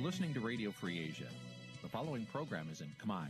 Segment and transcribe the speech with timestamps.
[0.00, 1.28] You're listening to Radio Free Asia.
[1.82, 3.26] The following program is in Khmer.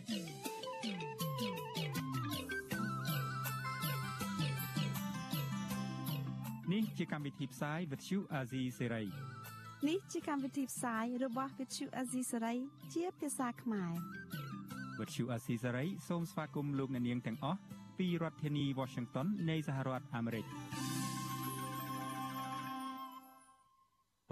[6.72, 9.06] នេះជាកម្មវិធីផ្សាយ Vuthu Azizi Serai
[9.88, 12.56] នេះជាកម្មវិធីផ្សាយរបស់ Vuthu Azizi Serai
[12.94, 13.92] ជាភាសាខ្មែរ
[14.98, 17.58] Vuthu Azizi Serai សូមស្វាគមន៍លោកអ្នកនាងទាំងអស់
[17.98, 20.44] ពីរដ្ឋធានី Washington នៃសហរដ្ឋអាមេរិក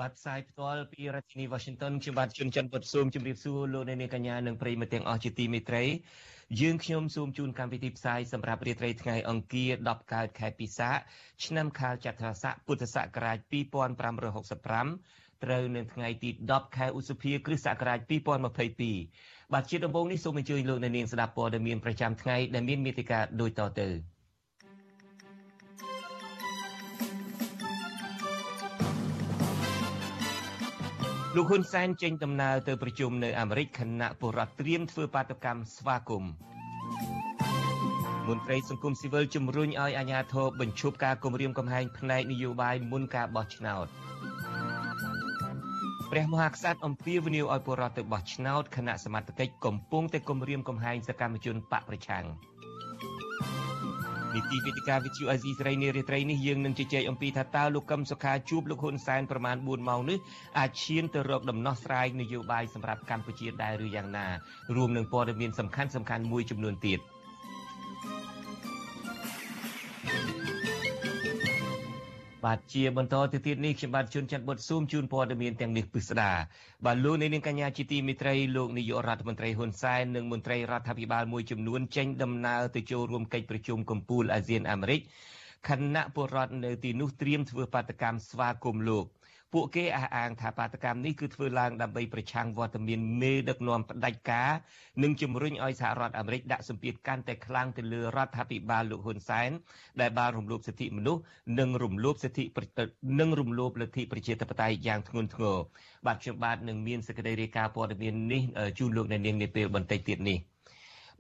[0.01, 5.85] បាទផ្សាយផ្ទាល់ពីរដ្ឋធានី Washington ខ្ញុំបាទជួនច័ន្ទពុតស៊ូមជម្រាបសួរលោកអ្នកនាងកញ្ញានិងប្រិយមិត្តទាំងអស់ជាទីមេត្រី
[6.61, 10.91] យើងខ្ញុំសូមជូនកម្មវិធីផ្សាយសម្រាប់រាត្រីថ្ងៃអង្គារ10កើតខែពិសា
[11.45, 13.39] ឆ្នាំខាលចត្វាស័កពុទ្ធសករាជ
[14.27, 17.99] 2565ត្រូវនៅថ្ងៃទី10ខែឧសភាគ្រិស្តសករាជ
[18.77, 23.91] 2022បាទជាដំបូងនេះសូមអញ្ជើញលោកអ្នកនាងស្ដាប់ព័ត៌មានប្រចាំថ្ងៃដែលមានមេតិការដូចតទៅ។
[31.37, 36.33] លោកហ៊ុនសែនចេញដំណើរទៅប្រជុំនៅអាមេរិកខណៈពលរដ្ឋត្រៀមធ្វើបាតកម្មស្វាគមន៍
[38.29, 43.87] មន្ត្រីសង្គមស៊ីវិលជំរុញឲ្យអាជ្ញាធរបញ្ឈប់ការគំរាមកំហែងផ្នែកនយោបាយមុនការបោះឆ្នោត
[46.11, 52.25] ព្រះមហាក្សត្រអំពាវនាវឲ្យពលរដ្ឋទៅបោះឆ្នោតគណៈសមត្ថកិច្ចកំពុងតែគំរាមកំហែងសកម្មជនបកប្រឆាំង។
[54.39, 60.19] នីតិវិទ្យាវិទ្យុអាស៊ីសេរីនារីត្រីនេះយើងនឹងជជែកអំពីថាតើលោកកឹមសុខាជួបលោកហ៊ុនសែនប្រមាណ4ម៉ោងនេះ
[60.59, 64.27] អាចឈានទៅរកដំណោះស្រាយនយោបាយសម្រាប់កម្ពុជាដែរឬយ៉ាងណា
[64.77, 67.01] រួមនឹងព័ត៌មានសំខាន់សំខាន់មួយចំនួនទៀត។
[72.45, 76.31] បាទជាបន្តទៅទៀតនេះខ្ញុំបាទជួនច័ន្ទបុតស៊ូមជូនព័ត៌មានទាំងនេះពិស្ដា
[76.87, 85.01] បាទលោកនាងកញ្ញាជាទីមេត្រីលោកនាយករដ្ឋមន្ត្រីហ៊ុនសែននិងមន្ត្រីរដ្ឋាភិបាលមួយចំនួនចេញដំណើរទៅចូលរួមកិច្ចប្រជុំកំពូលអាស៊ានអាមេរិក
[85.69, 89.07] ខណៈពលរដ្ឋនៅទីនោះត្រៀមធ្វើបាតកម្មស្វាគមន៍លោក
[89.55, 94.51] ពួកគេអះអាងថាបាតកម្មនេះគឺធ្វើឡើងដើម្បីប្រឆាំងវត្តមានមេដឹកនាំផ្ដាច់ការ
[95.03, 99.51] និងជំរុញឲ្យសហរដ្ឋអាមេរិកដាក់សម្ពាធកាន់តែខ្លាំងទៅលើរដ្ឋាភិបាលលោកហ៊ុនសែន
[100.01, 101.23] ដែលបានរំលោភសិទ្ធិមនុស្ស
[101.59, 102.45] និងរំលោភសិទ្ធិ
[103.21, 105.57] និងរំលោភលទ្ធិប្រជាធិបតេយ្យយ៉ាងធ្ងន់ធ្ងរ
[106.07, 108.43] បាទខ្ញុំបាទនឹងមានសេចក្តីរាយការណ៍ព័ត៌មាននេះ
[108.79, 110.39] ជូនលោកអ្នកនាងនាពេលបន្តិចទៀតនេះ។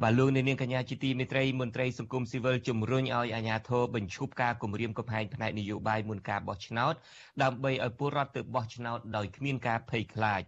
[0.02, 6.94] បាទលោកនាងកញ្ញាជាទីមេត្រីមន្ត្រីសង្គមស៊ីវិលជំរុញឲ្យអាជ្ញាធរបញ្ឈប់ការគម្រាមកំហែងផ្នែកនយោបាយមុនការបោះឆ្នោត
[7.42, 10.42] ដើម្បីឲ្យពលរដ្ឋទៅបោះឆ្នោតដោយគ្មានការភ័យខ្លាច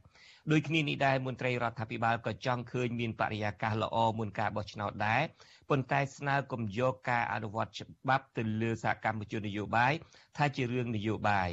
[0.53, 5.23] ដោយគ្នានេះដែរមន្ត្រីរដ្ឋាភិបាលក៏ចង់ឃើញមានបរិយាកាសល្អមុនការបោះឆ្នោតដែរ
[5.71, 9.93] ប៉ុន្តែស្នើកុំយកការអនុវត្តច្បាប់ទៅលើសហគមន៍ជននយោបាយ
[10.37, 11.51] ថាជារឿងនយោបាយ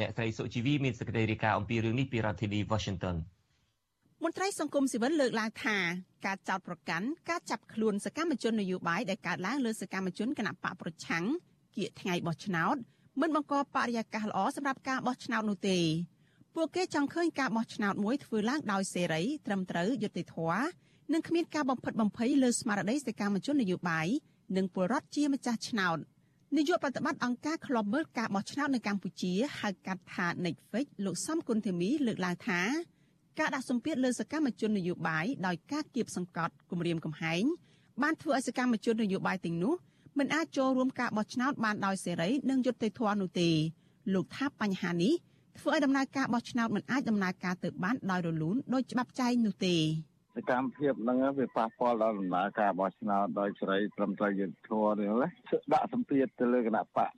[0.00, 3.16] អ្នកស្រីសុជីវីមានសេចក្តីរាយការណ៍អំពីរឿងនេះពីរដ្ឋធានី Washington
[4.24, 5.76] មន្ត្រីសង្គមស៊ីវិលលើកឡើងថា
[6.26, 11.24] ការចោទប្រកាន់ការចាប់ខ្លួនសកម្មជននយោបាយដែលកើតឡើងលើសកម្មជនគណៈបកប្រឆាំង
[11.76, 12.76] គៀកថ្ងៃបោះឆ្នោត
[13.20, 15.78] មិនបង្កបរិយាកាសល្អសម្រាប់ការបោះឆ្នោតនោះទេ
[16.54, 20.66] ពួកគេចង់ឃើញការបោះឆ្នោតមួយធ្វើឡើងដោយសេរីត្រឹមត្រូវយុត្តិធម៌
[21.12, 24.06] និងគ្មានការបំផិតបំភ័យលើស្មារតីសកម្មជននយោបាយ
[24.56, 25.98] និងពលរដ្ឋជាម្ចាស់ឆ្នោត
[26.56, 32.60] នាយកប្រតិបត្តិអង្គការឃ្លាំមើលការបោះឆ្នោតនៅកម្ពុជាហៅកាត់ថា Netflix លោកសំគុណធីមីលើកឡើងថា
[33.38, 37.44] ការដាក់សម្ពាធលើសកម្មជននយោបាយដោយការគៀបសង្កត់គម្រាមកំហែង
[38.02, 39.74] បានធ្វើឲ្យសកម្មជននយោបាយទាំងនោះ
[40.18, 43.48] មិនអាចចូលរួមការបោះឆ្នោតបានដោយសេរីនិងយុត្តិធម៌នោះទេ
[44.14, 45.14] លោកថាបញ្ហានេះ
[45.58, 49.76] ធ្វើឲ្យដំណើរការបោះឆ្នោតមិនអាចដំណើរការទៅបានដោយរលូនដោយច្បាប់ចែងនោះទេ
[50.36, 55.28] សកម្មភាពហ្នឹងវាប៉ះពាល់ដល់ដំណើរការបោះឆ្នោតដោយសេរីត្រឹមត្រូវយុត្តិធម៌នេះណា
[55.72, 57.10] ដាក់សម្ពាធទៅលើគណៈបក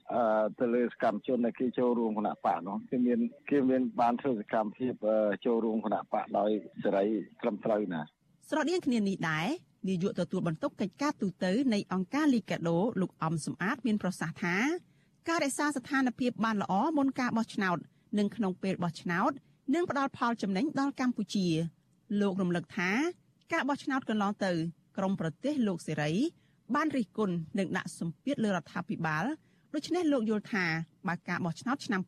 [0.59, 3.19] ទៅលើសកម្មជនដែលគេចូលរួមគណៈបកនោះគេមាន
[3.49, 4.93] គេមានបានធ្វើសកម្មភាព
[5.45, 6.49] ចូលរួមគណៈបកដោយ
[6.83, 7.05] សេរី
[7.41, 8.01] ត្រឹមត្រូវណា
[8.49, 9.47] ស្រដៀងគ្នានេះដែរ
[9.87, 14.55] នាយកទទួលបន្ទុកកិច្ចការទូតនៃអង្គការលីកាដូលោកអំសំអាតមានប្រសាសន៍ថា
[15.29, 17.77] ការរក្សាស្ថានភាពបានល្អមុនការបោះឆ្នោត
[18.17, 19.31] និងក្នុងពេលបោះឆ្នោត
[19.75, 21.47] នឹងផ្ដល់ផលចំណេញដល់កម្ពុជា
[22.21, 22.91] លោករំលឹកថា
[23.53, 24.51] ការបោះឆ្នោតកន្លងទៅ
[24.97, 26.11] ក្រមប្រទេសលោកសេរី
[26.75, 29.25] បានរិះគន់និងដាក់សម្ពាធលើរដ្ឋាភិបាល
[29.73, 30.65] ដូច្នេះលោកយល់ថា
[31.07, 32.01] បើការបោះឆ្នោតឆ្នាំ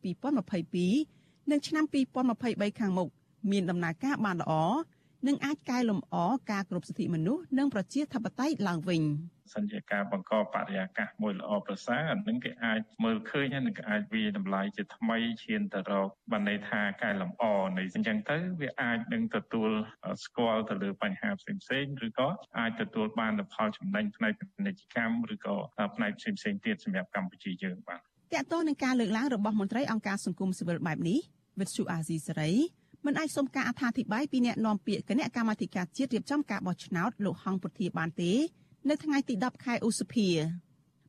[0.72, 1.84] 2022និងឆ្នាំ
[2.32, 3.08] 2023ខាងមុខ
[3.50, 4.52] មានដំណើរការបានល្អ
[5.26, 6.16] និងអាចកែលម្អ
[6.50, 9.02] ការគ្រប់សិទ្ធិមនុស្សនិងប្រជាធិបតេយ្យឡើងវិញ
[9.54, 17.44] សញ្ញាការបង្កបរិយាកាសមួយល្អប្រសើរអានឹងគេអាចមើលឃើញហើយនឹងគេអាចវាតម្លៃជាថ្មីឈានទៅរកបានន័យថាកែលម្អ
[17.78, 19.70] នៃអញ្ចឹងទៅវាអាចនឹងទទួល
[20.24, 22.28] ស្គាល់ទៅលើបញ្ហាផ្សេងផ្សេងឬក៏
[22.58, 25.56] អាចទទួលបានផលចំណេញផ្នែកពាណិជ្ជកម្មឬក៏
[25.96, 28.02] ផ្នែកផ្សេងផ្សេងទៀតសម្រាប់កម្ពុជាយើងបាទត
[28.34, 31.18] កតទៅនឹងការលើកឡើងរបស់មន្ត្រីអង្គការសង្គមស៊ីវិលបែបនេះ
[31.60, 32.52] វិទ្យុអាស៊ីសេរី
[33.06, 38.32] មិនអាចសុំការអត្ថាធិប្បាយពីអ្នកនាំពាក្យគណៈកម្មាធិការជាតិរៀបចំការបោះឆ្នោតលោកហងពុធាបានទេ
[38.88, 40.28] នៅថ្ងៃទី10ខែឧសភា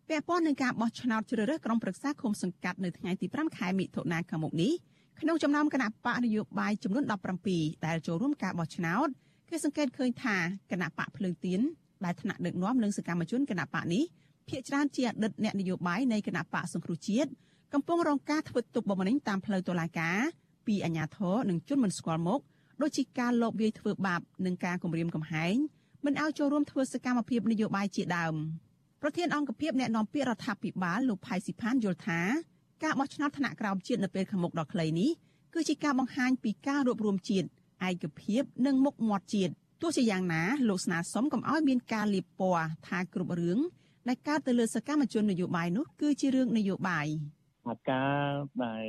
[0.10, 4.74] ពាក់ព័ន្ធនឹងការបោះឆ្នោតជ្រើសរើសក្រុមប្រឹក្សាឃុំសង្កាត់នៅថ្ងៃទី5ខែមិថុនាខាងមុខនេះ
[5.20, 7.04] គក្នុងចំណោមគណៈបកនយោបាយចំនួន
[7.46, 9.08] 17ដែលចូលរួមការបោះឆ្នោត
[9.50, 10.38] គេសង្កេតឃើញថា
[10.72, 11.60] គណៈបកភ្លើងទៀន
[12.06, 14.04] ដែលថ្នាក់ដឹកនាំនិងសកម្មជនគណៈបកនេះ
[14.50, 17.30] ភាគច្រើនជាអតីតអ្នកនយោបាយនៃគណៈបកសង្គ្រោះជាតិ
[17.74, 20.20] កំពុងរងការធ្វើទុកបុកម្នេញតាមផ្លូវតុលាការ
[20.68, 22.42] ពីអាជ្ញាធរនិងជនមិនស្គាល់មុខ
[22.82, 25.56] ដូចជាការលបវាយធ្វើបាបនិងការគំរាមកំហែង
[26.06, 28.36] មិនឲ្យចូលរួមធ្វើសកម្មភាពនយោបាយជាដើម
[29.02, 32.20] ប្រធានអង្គភិបអ្នកណែនាំពាក្យរដ្ឋាភិបាលលោកផៃស៊ីផានយល់ថា
[32.84, 35.12] ការបោះឆ្នោតថ្នាក់ក្រោមជាតិនៅពេលខាងមុខដ៏ខ្លីនេះ
[35.54, 37.48] គឺជាការបង្ហាញពីការរួបរวมជាតិ
[37.88, 43.60] ឯកភាពនិងមុខមាត់ជាតិទោះជាយ៉ាងណាលោកស្នើសុំកុំឲ្យមានការលៀបពណ៌ថាគ្រប់រឿង
[44.08, 47.08] ដែលកើតទៅលើសកម្មជននយោបាយនោះគឺជារឿងនយោបាយ
[47.90, 48.30] ការ
[48.66, 48.86] ដែល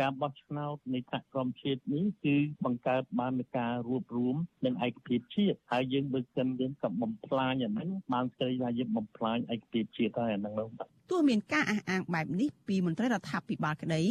[0.00, 10.68] ការបោះឆ្នោតនៃថ្នាក់ក្រមជាតិនេះគឺបង្កើតបាននូវការរួបរวมនិងឯកភាពជាតិហើយយើងបើសិនយើងក៏បំផ្លាញអាហ្នឹងបានស្គាល់ថាយើងបំផ្លាញឯកភាពជាតិហើយអាហ្នឹង
[11.10, 14.02] ទោះមានការអះអាងបែបនេះពីមន្ត្រីរដ្ឋាភិបាលក្តី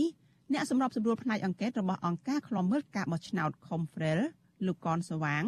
[0.54, 4.20] អ្នកសម្របសម្រួលផ្នែកអង្កេតរបស់អង្គការឃ្លាំមើលការបោះឆ្នោត Confrel
[4.66, 5.46] លោកកនសវាង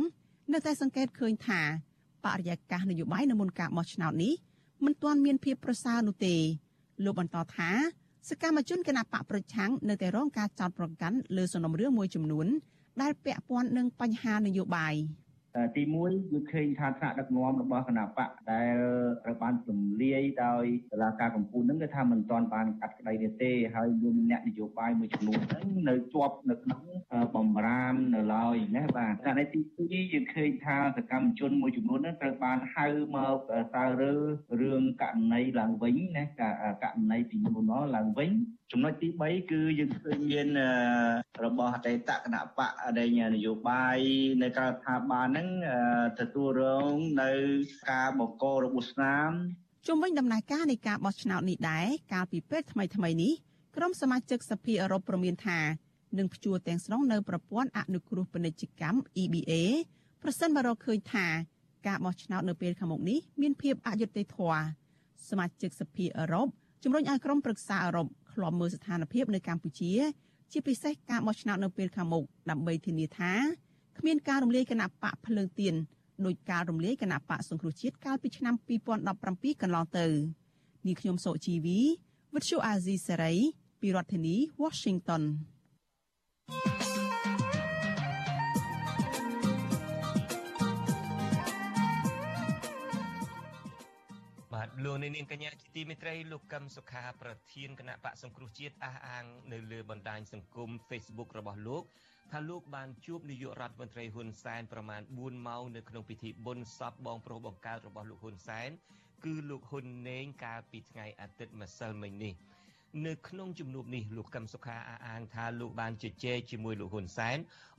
[0.54, 1.62] នៅតែសង្កេតឃើញថា
[2.26, 4.34] បរិយាកាសនយោបាយនៅមុនការបោះឆ្នោតនេះ
[4.86, 6.36] មិនទាន់មានភាពប្រសើរនោះទេ
[7.06, 7.72] លោកបន្តថា
[8.30, 12.48] សកម្មជនគណបកប្រឆាំងនៅតែរងការចោទប្រកាន់លើសំណុំរឿងមួយចំនួន
[13.02, 14.96] ដែលពាក់ព័ន្ធនឹងបញ្ហានយោបាយ។
[15.76, 18.78] ទី1គឺឃើញថាថ្នាក់ដឹកនាំរបស់គណៈបកដែល
[19.24, 26.82] ត្រូវបានទម្លាយដោយតុលាការកំពូលហ្នឹងគឺថាមិនទាន់បានកាត់ក្តីនេះទេហើយមានអ្នកនយោបាយមួយចំនួនហ្នឹងនៅជាប់នៅក្នុង
[27.36, 33.38] បំរាមនៅឡើយណាបាទករណីទី2យើងឃើញថាសកម្មជនមួយចំនួនហ្នឹងត្រូវបានហៅមក
[33.74, 34.14] សើរើ
[34.62, 36.26] រឿងករណីឡើងវិញណា
[36.84, 38.32] ករណីពីមុនមកឡើងវិញ
[38.72, 40.48] ចំណុចទី3គឺយើងឃើញមាន
[41.44, 43.98] របស់អតីតគណៈបកដែលនយោបាយ
[44.42, 45.48] នៅការដ្ឋាភិបាលហ្នឹង
[46.20, 47.32] ទទួលរងនៅ
[47.92, 49.32] ការបង្ករបួសស្នាម
[49.88, 53.34] ជុំវិញដំណើរការនៃការបោះឆ្នោតនេះដែរកាលពីពេលថ្មីថ្មីនេះ
[53.76, 55.60] ក្រុមសមាជិកសភាអឺរ៉ុបប្រមានថា
[56.18, 59.52] នឹងព្យួរទាំងស្រុងនៅប្រព័ន្ធអនុគ្រោះពាណិជ្ជកម្ម EBA
[60.24, 61.28] ប្រសិនបើរកឃើញថា
[61.88, 64.62] ការបោះឆ្នោតនៅពេលខាងមុខនេះមានភាពអយុត្តិធម៌
[65.30, 66.48] សមាជិកសភាអឺរ៉ុប
[66.84, 68.08] ជំរុញឲ្យក្រុមប្រឹក្សាអឺរ៉ុប
[68.40, 69.94] ឃ្លាំមើលស្ថានភាពនៅកម្ពុជា
[70.52, 73.34] ជាពិសេសការបោះឆ្នោតនៅពេលខាងមុខដើម្បីធានាថា
[73.98, 75.76] គ្មានការរំលាយគណៈបកភ្លើងទៀន
[76.26, 78.56] ដោយការរំលាយគណៈបកសង្គ្រោះជាតិកាលពីឆ្នាំ
[79.08, 80.06] 2017កន្លងទៅ
[80.88, 81.80] នេះខ្ញុំសូជីវី
[82.34, 83.34] វិទ្យុអាស៊ីសេរី
[83.82, 85.24] ពីរដ្ឋធានី Washington
[94.86, 101.84] លោកនាងកញ្ញាជាទីមេត្រីលោកកឹមសុខាប្រធានគណៈបកសង្គ្រោះជាតិអះអាងនៅលើបណ្ដាញសង្គម Facebook របស់លោក
[102.32, 108.70] ថាលោកបានជួបនាយករដ្ឋមន្ត្រីហ៊ុនសែនប្រមាណ4ម៉ោងនៅក្នុងពិធីបុណ្យសពបងប្រុសបង្កើតរបស់លោកហ៊ុនសែន
[109.26, 112.34] គឺលោកហ៊ុនណេងកាលពីថ្ងៃអាទិត្យម្សិលមិញនេះ
[113.06, 117.38] នៅក្នុងជំនួបនេះលោកកឹមសុខាអះអាងថាលោកបានជជែកជាមួយលោកហ៊ុនសែន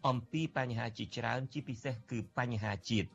[0.08, 3.08] អំពីបញ្ហាជាច្រើនជាពិសេសគឺបញ្ហាជាតិ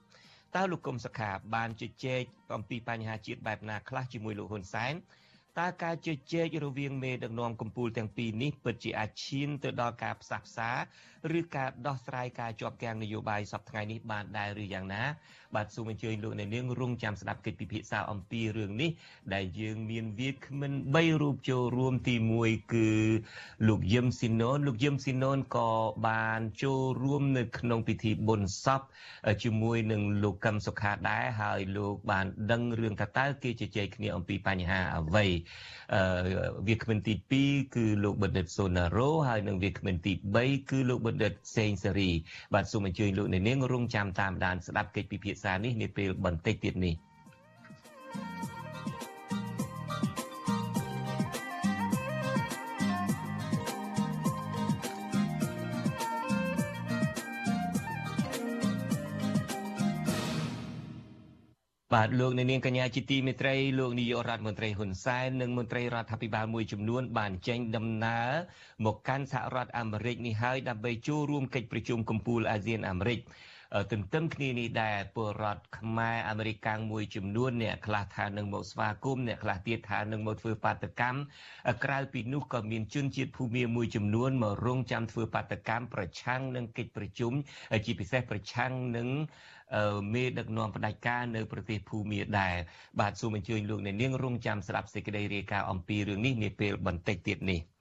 [0.56, 2.24] តើលោកកឹមសុខាបានជជែក
[2.56, 4.94] អំពីបញ្ហាជាតិបែបណាខ្លះជាមួយលោកហ៊ុនសែន
[5.60, 10.72] តើការជជែករវាងមេដឹកនាំកម្ពុជាទាំងពីរនេះពិតជាអាចឈានទៅដល់ការផ្សះផ្សា
[11.40, 15.04] ឬការដោះស្រាយការជាប់គាំងនយោបាយសពថ្ងៃនេះបានដែរឬយ៉ាងណា
[15.56, 18.92] បាទសូមអញ្ជើញលោកអ្នកនាងរងចាំស្ដាប់កិច្ចពិភាក្សាអំពីរឿងនេះ
[19.34, 22.90] ដែលយើងមានវាគ្មិន3រូបចូលរួមទី1គឺ
[23.68, 25.72] លោកយឹមស៊ីណូនលោកយឹមស៊ីណូនក៏
[26.08, 28.82] បានចូលរួមនៅក្នុងពិធីបុណ្យសព
[29.44, 35.26] ជាមួយនឹងលោកកឹមសុខាដែរហើយលោកបានដឹងរឿងថាតើគេជជែកគ្នាអំពីបញ្ហាអ្វី
[36.68, 42.12] វាគ្មិនទី2គឺលោកបណ្ឌិតសូណារ៉ូហើយនិងវាគ្មិនទី3គឺលោកបណ្ឌិតសេងសេរី
[42.54, 46.96] បាទសូមអញ្ជើញលោកអ្នកនាងរងចាំតាមដានស្ដាប់កិច្ចពិភាក្សានេះនាពេលបន្តិចទៀតនេះ
[61.94, 68.30] បាទលោកនាងកញ្ញាជាទីមេត្រីលោកនាយករដ្ឋមន្ត្រីហ៊ុនសែននិងមន្ត្រីរដ្ឋាភិបាលមួយចំនួនបានចេញដំណើរ
[68.86, 73.20] មកកាន់សហរដ្ឋអាមេរិកនេះហើយដើម្បីចូលរួមកិច្ចប្រជុំកំពូលអាស៊ានអាមេរិក
[73.92, 81.20] ទន្ទឹមគ្នានេះដែរពលរដ្ឋខ្មែរអាមេរិកាំងមួយចំនួនអ្នកខ្លះថានឹងមកស្វាគមន៍អ្នកខ្លះទៀតថានឹងមកធ្វើបាតកម្ម
[81.84, 87.34] ក្រៅពីនោះក៏មានជនជាតិភូមាមួយចំនួនមករងចាំធ្វើបាតកម្មប្រឆាំងនឹងកិច្ចប្រជុំ
[87.86, 89.08] ជាពិសេសប្រឆាំងនឹង
[90.14, 92.56] មេដឹកនាំផ្ដាច់ការនៅប្រទេសភូមាដែរ
[93.00, 97.75] បាទសូមអញ្ជើញលោកអ្នកនាងរងចាំស្ដាប់សេចក្តីរាយការណ៍អំពីរឿងនេះនាពេលបន្តិចទៀតនេះ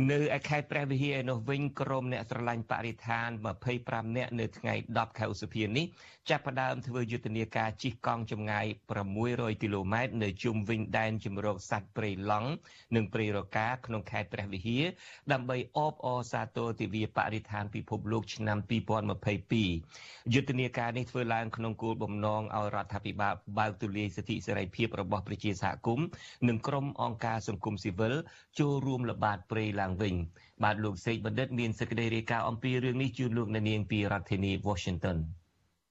[0.00, 3.28] នៅឯខេត្តព្រះវិហារឯនោះវិញក្រុមអ្នកស្រឡាញ់បរិស្ថាន
[3.72, 5.86] 25នាក់នៅថ្ងៃ10ខែឧសភានេះ
[6.30, 8.66] ចាប់ផ្ដើមធ្វើយុទ្ធនាការជិះកង់ចម្ងាយ
[9.14, 12.50] 600គីឡូម៉ែត្រនៅជុំវិញដែនជំរកសត្វព្រៃឡង់
[12.94, 14.84] និងព្រៃរកាក្នុងខេត្តព្រះវិហារ
[15.32, 26.06] ដើម្បីអបអរសាទរទិវាបរិស្ថានពិភពលោកឆ្នាំ2022យុទ្ធនាការនេះធ្វើឡើងក្នុងគោលបំណងឲ្យរដ្ឋាភិបាលបើកទូលាយសិទ្ធិសេរីភាពរបស់ប្រជាសហគមន៍
[26.48, 28.14] និងក្រុមអង្គការសង្គមស៊ីវិល
[28.58, 30.14] ចូលរួមល្បាតព្រៃឡើងវិញ
[30.62, 35.18] បាទលោកសេកបណ្ឌិតមានសេចក្តីរាយការណ៍អំពីរឿងនេះជូនលោកអ្នកនាងពីរដ្ឋធានី Washington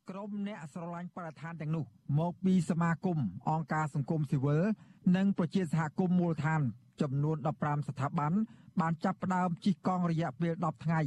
[0.10, 1.84] ក្រុមអ្នកស្រឡាញ់បរិស្ថានទាំងនោះ
[2.20, 3.18] មកពីសមាគម
[3.50, 4.62] អង្គការសង្គមស៊ីវិល
[5.16, 6.62] និងប្រជាសហគមន៍មូលដ្ឋាន
[7.02, 8.34] ចំនួន15ស្ថាប័ន
[8.82, 11.02] បានចាប់ផ្ដើមជិះកង់រយៈពេល10ថ្ងៃ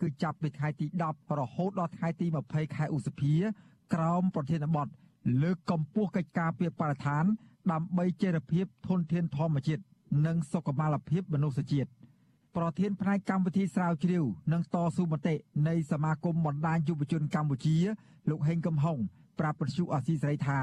[0.00, 3.34] គឺចាប់ពីថ្ងៃទី10រហូតដល់ថ្ងៃទី20ខែឧសភា
[3.94, 4.86] ក្រោមប្រធានបទ
[5.42, 7.24] លើកកម្ពស់កិច្ចការពីបរិស្ថាន
[7.72, 9.82] ដើម្បីចីរភាពធនធានធម្មជាតិ
[10.26, 11.90] និងសុខុមាលភាពមនុស្សជាតិ
[12.56, 15.34] ប្រធានផ្នែកកម្មវិធីស្រាវជ្រាវនិងតស៊ូមតិ
[15.68, 17.76] នៃសមាគមបណ្ដាញយុវជនកម្ពុជា
[18.30, 18.98] លោកហេងកំហុង
[19.38, 20.60] ប្រាប់ពទ្យុអាស៊ីសេរីថា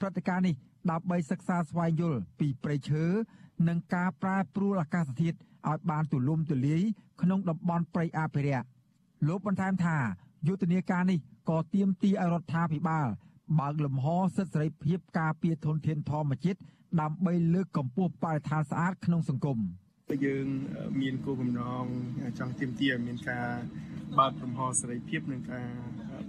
[0.00, 0.54] ព្រឹត្តិការណ៍នេះ
[0.90, 3.04] ដើម្បីសិក្សាស្វែងយល់ពីព្រៃឈើ
[3.68, 5.36] និងការប្រែប្រួលអាកាសធាតុ
[5.68, 6.82] ឲ្យបានទូលំទូលាយ
[7.22, 8.66] ក្នុងតំបន់ព្រៃអភិរក្ស
[9.28, 9.96] លោកបន្ថែមថា
[10.46, 11.18] យុទ្ធនាការនេះ
[11.50, 13.06] ក៏ទាមទារឲ្យរដ្ឋាភិបាល
[13.58, 14.06] បើកលំហ
[14.36, 16.58] សិទ្ធិសេរីភាពការពារធនធានធម្មជាតិ
[17.00, 19.58] ដើម្បីលើកកម្ពស់បរិស្ថានស្អាតក្នុងសង្គម
[20.24, 20.44] យើង
[21.00, 21.84] មានគោលបំណង
[22.38, 23.48] ចង់ទាមទារឲ្យមានការ
[24.18, 25.66] បើកលំហសេរីភាពនិងការ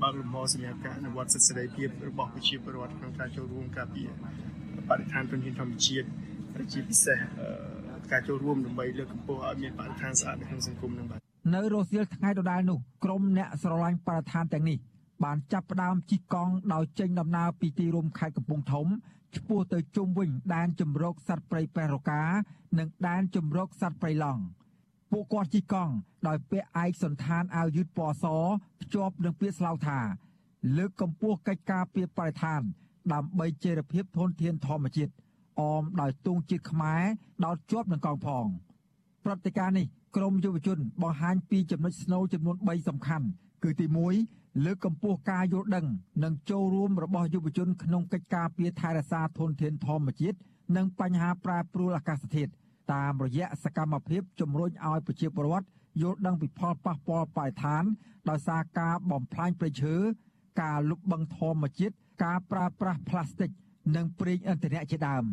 [0.01, 4.09] បើកលំហសម្រាប់ការអនុវត្តសិទ្ធិសេរីភាពរបស់ប្រជាពលរដ្ឋក្នុងការចូលរួមការពារ
[4.89, 6.07] បរិស្ថានធនធានធម្មជាតិ
[6.73, 7.19] ជាពិសេស
[8.11, 11.19] ការចូលរួមដើម្បីលើកកម្ពស់ឲ្យមានបរិស្ថានស្អាតនៅក្នុងសង្គមនឹងបាទ
[11.55, 14.77] នៅរសៀលថ្ងៃដដែលនោះក្រុមអ្នកស្រឡាញ់បរិស្ថានទាំងនេះ
[15.23, 18.87] បានចាប់ផ្ដើមជិះកង់ដោយចេញដំណើរពីទីរួមខេត្តកំពង់ធំ
[19.35, 22.23] ឆ្ពោះទៅជុំវិញដែនជំរកសត្វព្រៃប៉ែរកា
[22.79, 24.43] និងដែនជំរកសត្វព្រៃឡង់
[25.11, 25.93] ពួកគាត់ជិះកង់
[26.27, 28.25] ដោយពាក់ឯកសន្តានអាវយឺតពណ៌ស
[28.81, 29.99] ភ្ជាប់នឹងពាក្យស្លោកថា
[30.77, 32.61] លើកកម្ពស់កិច្ចការពីបរិស្ថាន
[33.13, 35.13] ដើម្បីជេរភាពធនធានធម្មជាតិ
[35.59, 37.03] អមដោយទង់ជាតិខ្មែរ
[37.45, 38.45] ដោតជាប់នឹងកងផង
[39.23, 43.27] ព្រឹត្តិការណ៍នេះក្រមយុវជនបង្ហាញពីចំណុចស្នូលចំនួន3សំខាន់
[43.63, 43.85] គឺទី
[44.19, 45.85] 1 លើកកម្ពស់ការយល់ដឹង
[46.23, 50.37] និងចូលរួមរបស់យុវជនក្នុងកិច្ចការពារថែរក្សាធនធានធម្មជាតិ
[50.77, 52.51] និងបញ្ហាប្រែប្រួលអាកាសធាតុ
[52.93, 55.67] តាមរយៈសកម្មភាពជំរុញឲ្យប្រជាពលរដ្ឋ
[56.01, 57.83] យល់ដឹងពីផលប៉ះពាល់បរិស្ថាន
[58.29, 59.95] ដោយសារការបំផ្លាញព្រៃឈើ
[60.61, 63.49] ការលុបបង្ធម្មជាតិការប្រើប្រាស់ផ្លាស្ទិក
[63.95, 65.23] និងប្រេងឥន្ធនៈជាដើម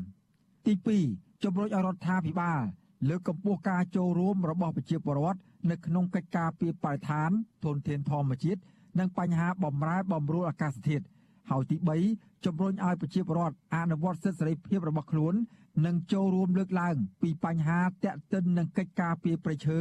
[0.66, 0.72] ទី
[1.08, 2.62] 2ជំរុញឲ្យរដ្ឋាភិបាល
[3.08, 7.30] លើកកម្ពស់ការចូលរួមរបស់ប្រជាពលរដ្ឋនៅក្នុងកិច្ចការពីបរិស្ថាន
[7.64, 8.60] ធនធានធម្មជាតិ
[8.98, 11.04] និងបញ្ហាបំរែបំរួលអាកាសធាតុ
[11.50, 11.76] ហើយទី
[12.10, 15.34] 3ជំរុញឲ្យប្រជាពលរដ្ឋអនុវត្តសិទ្ធិសេរីភាពរបស់ខ្លួន
[15.86, 19.78] និងចូលរួមលើកឡើង ពីបញ្ហាតាក់ទិននឹងកិច្ចការពីប្រឈើ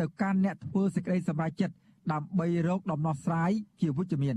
[0.00, 1.74] ទៅកាន់អ្នកធ្វើសេចក្តីសម្រេចចិត្ត
[2.12, 3.50] ដើម្បីរកដំណោះស្រាយ
[3.80, 4.36] ជាវិជ្ជមាន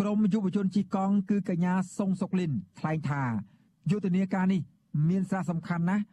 [0.00, 3.22] ក្រមយុវជនជីកង់គឺកញ្ញាសុងសុកលិនថ្លែងថា
[3.90, 4.60] យុទ្ធនាការនេះ
[5.08, 6.04] មានសារៈសំខាន់ណាស់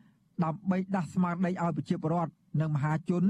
[0.43, 3.23] ដើម្បីដាស់ស្មារតីឲ្យប្រជាពលរដ្ឋនិងមហាជន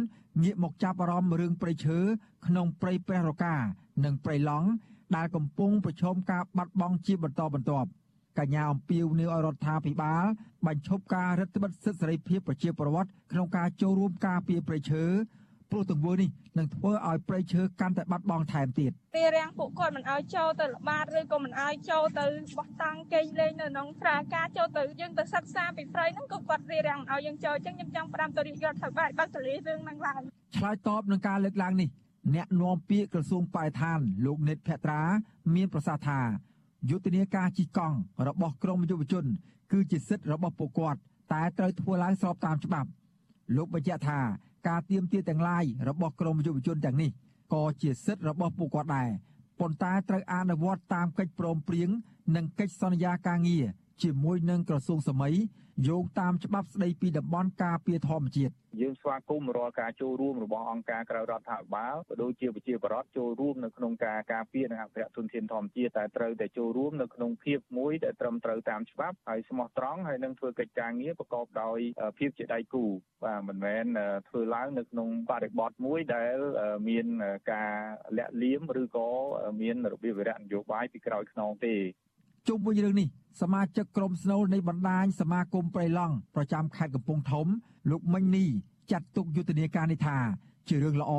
[0.43, 1.99] ងាកមកចាប់អារម្មណ៍រឿងព្រៃឈើ
[2.45, 3.55] ក្នុងព្រៃព្រះរកា
[4.05, 4.67] និងព្រៃឡង់
[5.15, 7.89] ដែលកំពុងប្រឈមការបាត់បង់ជាបន្តបន្ទាប់
[8.39, 10.25] កញ្ញាអំពីវនៅឲ្យរដ្ឋាភិបាល
[10.67, 15.03] បញ្ឈប់ការរឹតបន្តឹងសិទ្ធិសេរីភាពប្រជាពលរដ្ឋក្នុងការចូលរួមការពារព្រៃឈើ
[15.71, 22.25] ព្រោះទង្វើនេះនឹងធ្វើឲ្យព្រៃឈើកាន់តែបាត់បង់ថែមទៀតវារាំងពួកគាត់មិនឲ្យចូលទៅល្បាតឬក៏មិនឲ្យចូលទៅ
[22.57, 30.21] បោះតង់គេងលេងនៅក្នុងស្រាការចូលទៅយើងទៅសិក្សាពីព្រៃហ្នឹងក៏គាត់វារាំងឲ្យយើងចូលអញ្ចឹងខ្ញុំចង់ផ្ដាំទៅរាជរដ្ឋាភិបាលបើកទលារឿងហ្នឹងឡើង
[30.57, 31.89] ឆ្លើយតបនឹងការលើកឡើងនេះ
[32.35, 35.01] អ្នកនាំពាក្យក្រសួងបរិស្ថានលោកនិតភត្រា
[35.55, 36.19] មានប្រសាសន៍ថា
[36.89, 37.97] យុទ្ធនាការជីកង់
[38.27, 39.25] របស់ក្រមយុវជន
[39.71, 40.99] គឺជាសិទ្ធិរបស់ពួកគាត់
[41.31, 42.89] តែត្រូវធ្វើឡើងស្របតាមច្បាប់
[43.55, 44.19] លោកបញ្ជាក់ថា
[44.67, 47.11] ការទៀមទាទាំងឡាយរបស់ក្រមយុវជនទាំងនេះ
[47.53, 49.09] ក៏ជាសិទ្ធិរបស់ពួកគាត់ដែរ
[49.59, 51.89] ប៉ុន្តែត្រូវអនុវត្តតាមកិច្ចព្រមព្រៀង
[52.35, 53.65] និងកិច្ចសន្យាការងារ
[54.03, 55.35] ជាមួយនឹងក្រសួងសម័យ
[55.87, 71.79] យោងតាមច្បាប់ស្តីពីតំបន់ការពារធម្មជាតិយើងស្វាគមន៍រាល់ការចូលរួមរបស់អង្គការក្រៅរដ្ឋាភិបាលក៏ដូចជាប្រជាពលរដ្ឋចូលរួមនៅក្នុងការការពារនិងអភិរក្សធនធានធម្មជាតិតែត្រូវតែចូលរួមនៅក្នុងភាពមួយដែលត្រឹមត្រូវតាមច្បាប់ហើយស្មោះត្រង់ហើយនឹងធ្វើកិច្ចការងារប្រកបដោយ
[72.19, 72.85] ភាពជាដៃគូ
[73.23, 73.85] បាទមិនមែន
[74.29, 76.37] ធ្វើឡើងនៅក្នុងបរិបទមួយដែល
[76.89, 77.07] មាន
[77.51, 77.73] ការ
[78.17, 79.09] លាក់លៀមឬក៏
[79.61, 81.75] មានរបៀបវិរៈនយោបាយពីក្រោយខ្នងទេ
[82.47, 83.07] ជុំវិញរឿងនេះ
[83.41, 87.47] សមាជិកក្រុមស្នូលនៃបណ្ដាញសមាគមប្រៃឡង់ប្រចាំខេត្តកំពង់ធំ
[87.91, 88.45] លោកមិញនី
[88.91, 90.17] ចាត់ទុកយុទ្ធនាការនេះថា
[90.67, 91.13] ជារឿងល្អ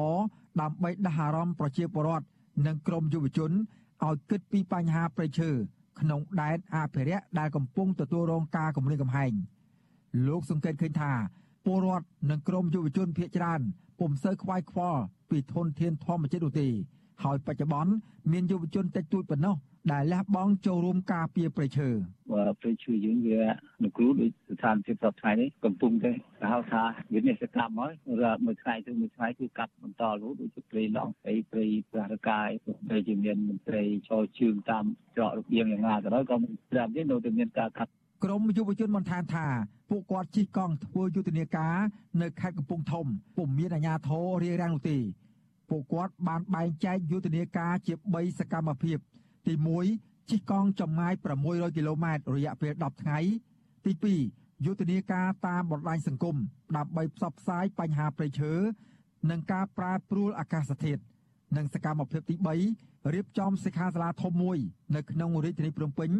[0.60, 2.26] ដើម្បីដាស់អារម្មណ៍ប្រជាពលរដ្ឋ
[2.66, 3.50] និងក្រុមយុវជន
[4.06, 5.50] ឲ្យគិតពីបញ្ហាប្រៃឈើ
[6.00, 9.32] ក្នុងដែនអភិរក្សដែលកំពុងទទួលរងការគំរាមកំហែង
[10.26, 11.12] លោកសង្កេតឃើញថា
[11.64, 13.60] ពលរដ្ឋនិងក្រមយុវជនភៀសច្រើន
[13.98, 16.68] ពុំសូវខ្វាយខ្វល់ពីធនធានធម្មជាតិនោះទេ
[17.22, 17.92] ហើយបច្ចុប្បន្ន
[18.32, 19.56] មានយុវជនតិចតួចប៉ុណ្ណោះ
[19.92, 21.88] ដែលលះបង់ចូលរួមការពារព្រៃឈើ
[22.32, 23.42] បើព្រៃឈើយើងវា
[23.82, 26.82] នគរូដូចស្ថានភាពសពថ្ងៃនេះកំពុងតែគេហៅថា
[27.14, 27.92] វិនិស្សកម្មហើយ
[28.22, 32.48] រាល់មួយថ្ងៃទៅមួយថ្ងៃគឺកាត់បន្តរហូតដូចជាព្រៃឡង់ព្រៃព្រៃប្រារកាយ
[32.88, 34.84] ព្រៃជាមានមន្ត្រីឈរជើងតាម
[35.16, 37.90] ច្រករបៀងយ៉ាងណាក៏ដោយក៏មិនស្រាប់ទេនៅតែមានការកាត់
[38.24, 39.46] ក្រមយុវជនបន្ថែមថា
[39.90, 41.76] ពួកគាត់ជិះកង់ធ្វើយុទ្ធនាការ
[42.22, 44.98] នៅខេត្តកំពង់ធំពុំមានអាជ្ញាធររារាំងនោះទេ
[45.72, 48.98] ពួកគាត់បានបែងចែកយុទ្ធនាការជា3សកម្មភាព
[49.46, 49.54] ទី
[49.92, 51.14] 1ជិះកង់ចម្ងាយ
[51.44, 53.18] 600គីឡូម៉ែត្ររយៈពេល10ថ្ងៃ
[53.84, 53.92] ទី
[54.24, 56.36] 2យុទ្ធនាការតាមបណ្ដាញសង្គម
[56.76, 58.52] ដើម្បីផ្សព្វផ្សាយបញ្ហាព្រៃឈើ
[59.30, 61.02] និងការប្រែប្រួលអាកាសធាតុ
[61.56, 62.34] និងសកម្មភាពទី
[62.74, 64.58] 3រៀបចំសិក្ខាសាលាធំមួយ
[64.96, 66.10] នៅក្នុងរាជធានីភ្នំពេញ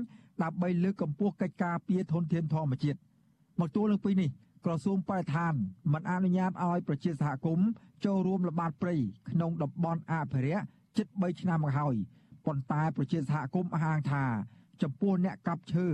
[0.43, 2.99] ដើម្បីលើកកម្ពស់កិច្ចការពារធនធានធម្មជាតិ
[3.61, 4.31] មកទួលនឹងពីនេះ
[4.65, 5.55] ក្រសួងបរិស្ថាន
[5.93, 7.69] មិនអនុញ្ញាតឲ្យប្រជាសហគមន៍
[8.05, 8.97] ចូលរួមល្បាតព្រៃ
[9.31, 10.65] ក្នុងតំបន់អភិរក្ស
[10.97, 11.95] ជិត3ឆ្នាំមកហើយ
[12.47, 14.25] ប៉ុន្តែប្រជាសហគមន៍អះអាងថា
[14.83, 15.87] ចំពោះអ្នកកាប់ឈើ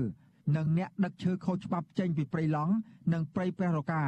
[0.57, 2.75] និងអ្នកដឹកឈើខុសច្បាប់ចេញពីព្រៃឡង់
[3.13, 4.03] និងព្រៃព្រះរកា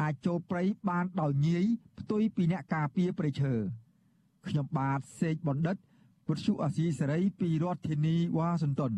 [0.00, 1.64] អាចចូលព្រៃបានដោយងាយ
[1.98, 3.52] ផ្ទុយពីអ្នកការពារព្រៃឈើ
[4.46, 5.76] ខ្ញុំបាទសេកបណ្ឌិត
[6.26, 8.92] ពុទ្ធុអាស៊ីសេរីពីរដ្ឋធានីវ៉ាស៊ីនតោន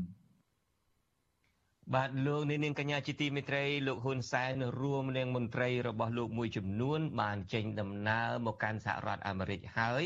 [1.93, 10.05] បាទលោកនាងកញ្ញាជាទីមេត្រីលោកហ៊ុនសែនរួមនឹងមន្ត្រីរបស់លោកមួយចំនួន បានចេញដំណើរមកកាន់សហរដ្ឋអាមេរិកហើយ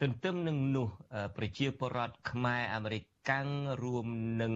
[0.00, 0.88] ទន្ទឹមនឹងនោះ
[1.36, 3.48] ប្រជាពលរដ្ឋខ្មែរអាមេរិកកាំង
[3.82, 4.06] រួម
[4.42, 4.54] នឹង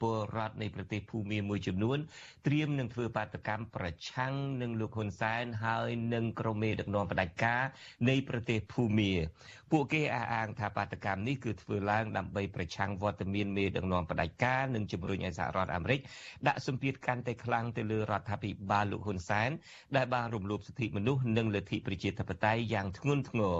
[0.00, 1.98] ពលរដ្ឋនៃប្រទេសភូមាមួយចំនួន
[2.46, 7.62] ត្រៀមនឹងធ្វើបាតកម្មប្រឆាំងនឹងលោកហ៊ុនសែនហើយនឹងក្រុមមេដឹកនាំផ្ដាច់ការ
[8.08, 9.12] នៃប្រទេសភូមា
[9.72, 16.00] ពួកគេអះអាងថាបាតកម្មនេះគឺធ្វើឡើងដើម្បីប្រឆាំងវត្តមានមេដឹកនាំផ្ដាច់ការនិងជំរុញឲ្យសហរដ្ឋអាមេរិក
[16.46, 19.50] ដាក់សម្ពាធកាន់តែខ្លាំងទៅលើរដ្ឋាភិបាលលោកហ៊ុនសែន
[19.96, 23.56] ដែលបានរំលោភសិទ្ធិមនុស្សនិងលទ្ធិប្រជាធិបតេយ្យយ៉ាងធ្ងន់ធ្ងរ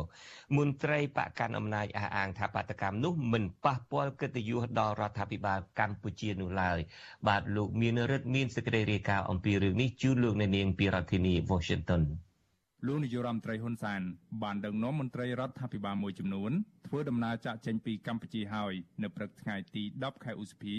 [0.56, 6.78] មន្ត្រីបកកាន់អំណាចអះអាងថាបាតកម្មនោះមិនប៉ះពាល់កិត្តិយសដល់រដ្ឋាភិបាលកម្ពុជានោះឡើយ
[7.28, 12.02] បាទលោកមានរិទ្ធមានសេចក្តីរាយការណ៍អំពីរឿងនេះជូនលោកអ្នកនាងពីរដ្ឋធានី Washington
[12.86, 14.00] លោកនាយរដ្ឋមន្ត្រីហ៊ុនសែន
[14.42, 16.52] បានដឹកនាំមន្ត្រីរដ្ឋាភិបាលមួយចំនួន
[16.86, 20.76] ធ្វើដំណើរចាក់ចេញពីកម្ពុជាហើយនៅព្រឹកថ្ងៃទី10ខែឧសភា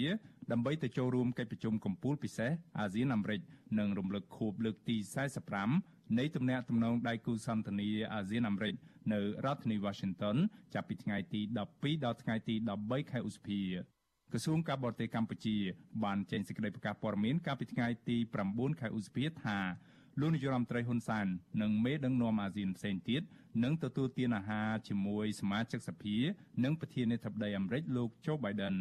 [0.52, 3.40] ដើម្បីទៅចូលរួមកិច្ចប្រជុំកំពូលពិសេសអាស៊ានអាមេរិក
[3.78, 4.96] និងរំលឹកខួបលើកទី
[5.56, 8.74] 45នៃទំនាក់ទំនងដៃគូសន្តិនិកអាស៊ានអាមេរិក
[9.12, 10.36] នៅរដ្ឋធានី Washington
[10.74, 11.40] ចាប់ពីថ្ងៃទី
[11.72, 13.60] 12ដល់ថ្ងៃទី13ខែឧសភា
[14.32, 15.56] ក្រសួងការបរទេសកម្ពុជា
[16.04, 18.16] បានចេញសេចក្តីប្រកាសព័ត៌មានកាលពីថ្ងៃទី
[18.48, 19.58] 9ខែឧសភាថា
[20.20, 21.26] លោកនាយរដ្ឋមន្ត្រីហ៊ុនសែន
[21.62, 23.22] និងមេដឹកនាំអាស៊ានផ្សេងទៀត
[23.64, 26.16] នឹងទទួលទានអាហារជាមួយសមាជិកសភា
[26.64, 28.76] និងប្រធានាធិបតីអាមេរិកលោកโจ Biden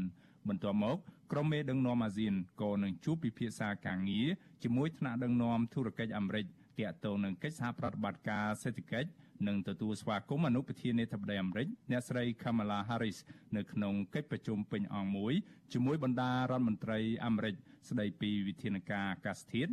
[0.47, 0.97] បន្ទាប់មក
[1.31, 4.27] ក្រុមមេដឹកនាំអាស៊ានក៏នឹងជួបពិភាក្សាការងារ
[4.63, 6.45] ជាមួយថ្នាក់ដឹកនាំធុរកិច្ចអាមេរិក
[6.79, 9.09] ទាក់ទងនឹងកិច្ចសហប្រតិបត្តិការសេដ្ឋកិច្ច
[9.47, 13.17] និងទទួលស្វាគមន៍អនុប្រធានាធិបតីអាមេរិកអ្នកស្រី Kamala Harris
[13.55, 15.33] នៅក្នុងកិច្ចប្រជុំពេញអង្គមួយ
[15.73, 17.55] ជាមួយបណ្ដារដ្ឋមន្ត្រីអាមេរិក
[17.89, 19.71] ស្ដីពីវិធានការអាកាសធាតុ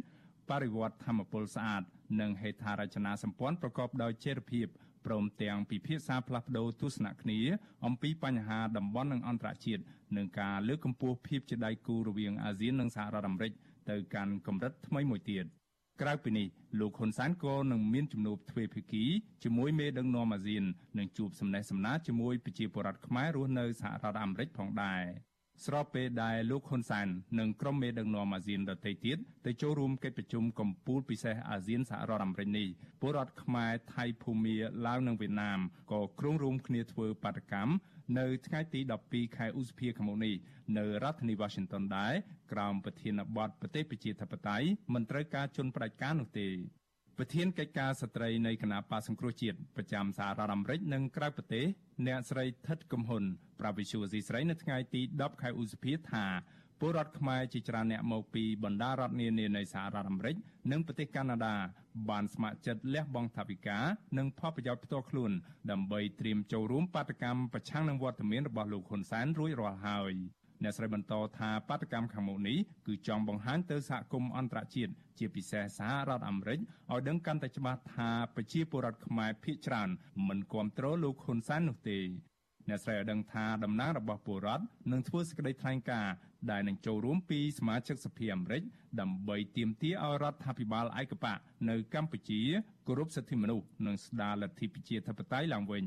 [0.50, 1.82] បរិវត្តធម្មពលស្អាត
[2.20, 4.66] និងហេដ្ឋារចនាសម្ព័ន្ធប្រកបដោយចីរភាព
[5.06, 7.40] ព្រមទាំងពិភាក្សាផ្លាស់ប្តូរទស្សនៈគ្នា
[7.86, 9.82] អំពីបញ្ហាតំបន់និងអន្តរជាតិ
[10.16, 13.52] និងការលើកកម្ពស់ភាពជាដៃគូរវាងអាស៊ាននិងសហរដ្ឋអាមេរិក
[13.90, 15.46] ទៅកាន់កម្រិតថ្មីមួយទៀត។
[16.00, 16.46] ក្រៅពីនេះ
[16.80, 19.04] លោកហ៊ុនសែនក៏នឹងមានជំនួបទ្វេភាគី
[19.44, 20.64] ជាមួយមេដឹកនាំអាស៊ាន
[20.98, 25.02] និងជួបសំណេះសំណាលជាមួយប្រជាពលរដ្ឋខ្មែររស់នៅសហរដ្ឋអាមេរិកផងដែរ
[25.64, 32.68] ស្របពេលដែលលោកហ៊ុនសែននិងក្រុមមេដឹកនាំអាស៊ានដទៃទៀតទៅចូលរួមកិច្ចប្រជុំកំពូលពិសេសអាស៊ានសហរដ្ឋអាមេរិកនេះ
[33.00, 34.56] ពលរដ្ឋខ្មែរថៃភូមា
[34.86, 35.60] ឡាវនិងវៀតណាម
[35.92, 37.72] ក៏គ្រោងរួមគ្នាធ្វើបាតកម្ម
[38.18, 40.34] នៅថ្ងៃទី12ខែឧសភាឆ្នាំនេះ
[40.78, 42.14] នៅរដ្ឋធានី Washington ដែរ
[42.52, 46.48] ក្រោមប្រធានបទប្រទេសប្រជាធិបតេយ្យមិនត្រូវការជន់ផ្ដាច់ការនោះទេ
[47.18, 51.64] ប្រធានកិច្ចការស្ត្រីនៃគណៈបកសង្គ្រោះជាតិប្រចាំសហរដ្ឋអាមេរិកនិងក្រៅប្រទេស
[52.06, 53.24] អ្នកស្រីថិតកំហ៊ុន
[53.60, 56.26] ប្រាវិសុវស៊ីស្រីនៅថ្ងៃទី10ខែឧសភាថា
[56.80, 60.36] ពលរដ្ឋខ្មែរជាច្រើនអ្នកមកពីបណ្ដារដ្ឋនានានៃសហរដ្ឋអាមេរិក
[60.70, 61.54] និងប្រទេសកាណាដា
[62.10, 63.78] បានស្ម័គ្រចិត្តលះបង់ថវិកា
[64.18, 65.32] និងផលប្រយោជន៍ផ្ទាល់ខ្លួន
[65.70, 70.14] ដើម្បីត្រៀមចូលរួមបាតកម្មប្រឆាំងនឹងវត្តមានរបស់លោកហ៊ុនសែនរួចរាល់ហើយ
[70.62, 79.88] អ្នកស្រីបន្តថាបាតកម្មខាងមុខនេះគឺចង់បង្ហាញទៅសហគមន៍អន្តរជាតិជាពិសេសសហរដ្ឋអាមេរិកឲ្យដឹងកាន់តែច្បាស់ថាប្រជាពលរដ្ឋខ្មែរភាគច្រើន
[80.28, 81.98] មិនគ្រប់គ្រងលោកហ៊ុនសែននោះទេ
[82.68, 86.14] អ្នកស្រីឲ្យដឹងថាតំណាងរបស់ពលរដ្ឋនឹងធ្វើសេចក្តីថ្លែងការណ៍
[86.50, 88.62] ដែលនឹងចូលរួមពីសមាជិកសភាអាមេរិក
[89.00, 92.40] ដើម្បីទាមទារឲ្យរដ្ឋាភិបាលឯកបកនៅកម្ពុជា
[92.86, 95.84] គោរពសិទ្ធិមនុស្សនិងស្ដារលទ្ធិប្រជាធិបតេយ្យឡើងវិញ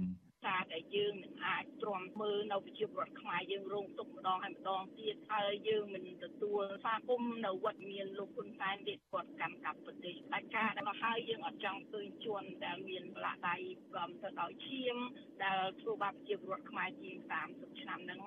[0.47, 13.55] ការដែលយើងនឹង អាចទ្រាំមើលនៅប្រជាពលរដ្ឋខ្មែរយើងរងទុក្ខម្ដងហើយម្ដងទៀតហើយយើងមិនទទួលសាគមនៅវត្តមានលោកហ៊ុនសែនទេគាត់កម្មកម្មប្រទេសដាច់ការដល់ហើយយើងអត់ចង់ឃើញជន់ដែលមានប្រឡាក់ដៃ
[13.91, 14.97] ព្រមទៅដោយឈាម
[15.43, 17.17] ដែលធ្វើបាបប្រជាពលរដ្ឋខ្មែរជាង
[17.49, 18.21] 30ឆ្នាំហ្នឹង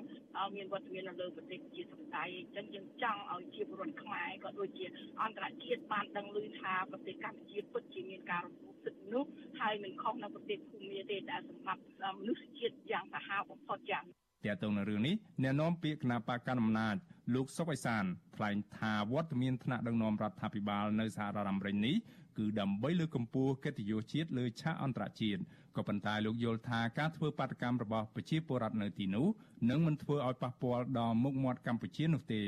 [0.57, 4.87] មានវត្តមាននៅលើប្រទេសជាសប្តាហ៍អញ្ចឹងយើងចង់ឲ្យជាពលរដ្ឋខ្មែរក៏ដូចជា
[5.23, 11.83] អន្តរជាតិបានដឹងឮថាប្រទេសកម្ពុជាពិតជាមានការរំលោភសិទ្ធិមនុស្សហើយមិនខុសនៅប្រទេសភូមាទេដែលសម្រាប់
[12.19, 14.05] មនុស្សជាតិយ៉ាងសាហាវបំផុតយ៉ាង
[14.45, 16.97] តើតើនៅរឿងនេះអ្នកនាំពាក្យគណៈបកកណ្ដាលអំណាច
[17.35, 18.05] លោកសុកអេសាន
[18.37, 21.97] ថ្លែងថាវត្តមានថ្នាក់ដឹកនាំរដ្ឋាភិបាលនៅសហរដ្ឋអាមេរិកនេះ
[22.39, 25.41] គឺដើម្បីលើកកម្ពស់កិត្តិយសជាតិលើឆាកអន្តរជាតិ
[25.77, 29.27] ក៏ប៉ុន្តែលោកយល់ថាការធ្វើបាតកម្មរបស់ប្រជាពលរដ្ឋនៅទីនោះ
[29.71, 32.43] នឹងមិនធ្វើឲ្យប៉ះពាល់ដល់មុខមាត់កម្ពុជានោះទេ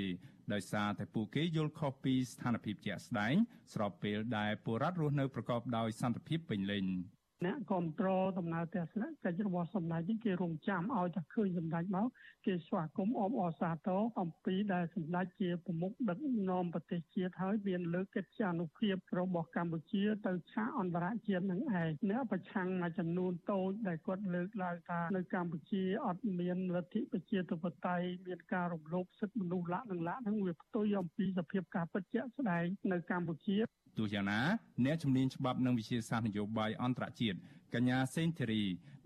[0.52, 3.34] ដោយសារតែពួកគេយល់ខុសពីស្ថានភាពជាក់ស្ដែង
[3.72, 6.84] ស្របពេលដែលពលរដ្ឋរស់នៅប្រកបដោយសន្តិភាពពេញលេញ។
[7.44, 12.06] អ្នកគ្រប់គ្រងដំណើរទស្សនកិច្ចរបស់សម្ដេចនេះគេរងចាំឲ្យតែឃើញសម្ដេចមក
[12.46, 16.18] គេស្វាគមន៍អបអរសាទរអំពីដែលសម្ដេចជាប្រមុខដឹក
[16.50, 33.56] នាំប្រទេសជាតិហើយមានលើកកិច្ចអនុភាពរបស់កម្ពុជាទៅឆាកអន្តរជាតិនឹងឯងអ្នកប្រឆាំងមួយចំនួនតូចដែលគាត់លើកឡើងថានៅកម្ពុជាអត់មានលទ្ធិប្រជាធិបតេយ្យមានការរំលោភសិទ្ធិមនុស្សលក្ខនឹងលក្ខនឹងវាផ្ទុយអំពីសភាពការពិតជាក់ស្ដែងនៅកម្ពុជា
[33.98, 34.40] ទោះយ៉ាងណា
[34.85, 37.38] អ្នកជំនាញច្បាប់និងវិជាសាស្ត្រនយោបាយអន្តរជាតិ
[37.74, 38.62] កញ្ញាសេងធីរី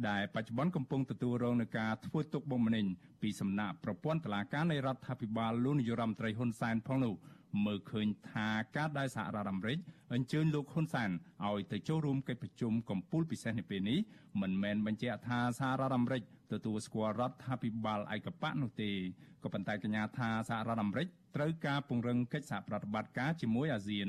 [0.08, 2.86] ដែលបច្ចុប្បន្នកំពុងទទួលរងនឹងការធ្វើទុកបុកម្នេញ
[3.22, 7.14] ពីសំណាក់ប្រព័ន្ធតុលាការនៃរដ្ឋាភិបាលលោកនាយរដ្ឋមន្ត្រីហ៊ុនសែនផងនោះ
[7.64, 9.78] មើលឃើញថាការដែលសហរដ្ឋអាមេរិក
[10.14, 11.10] អញ្ជើញលោកហ៊ុនសែន
[11.46, 13.98] ឲ្យទៅចូលរួមកិច្ចប្រជុំកំពូលពិសេសនៅពេលនេះ
[14.40, 16.22] មិនមែនបញ្ជាក់ថាសហរដ្ឋអាមេរិក
[16.52, 18.90] ទទួលស្គាល់រដ្ឋាភិបាលឯកបកនោះទេ
[19.42, 24.08] ក៏ប៉ុន្តែកញ្ញាថាសហរដ្ឋអាមេរិកត្រូវការពង្រឹងកិច្ចសហប្រតិបត្តិការជាមួយអាស៊ាន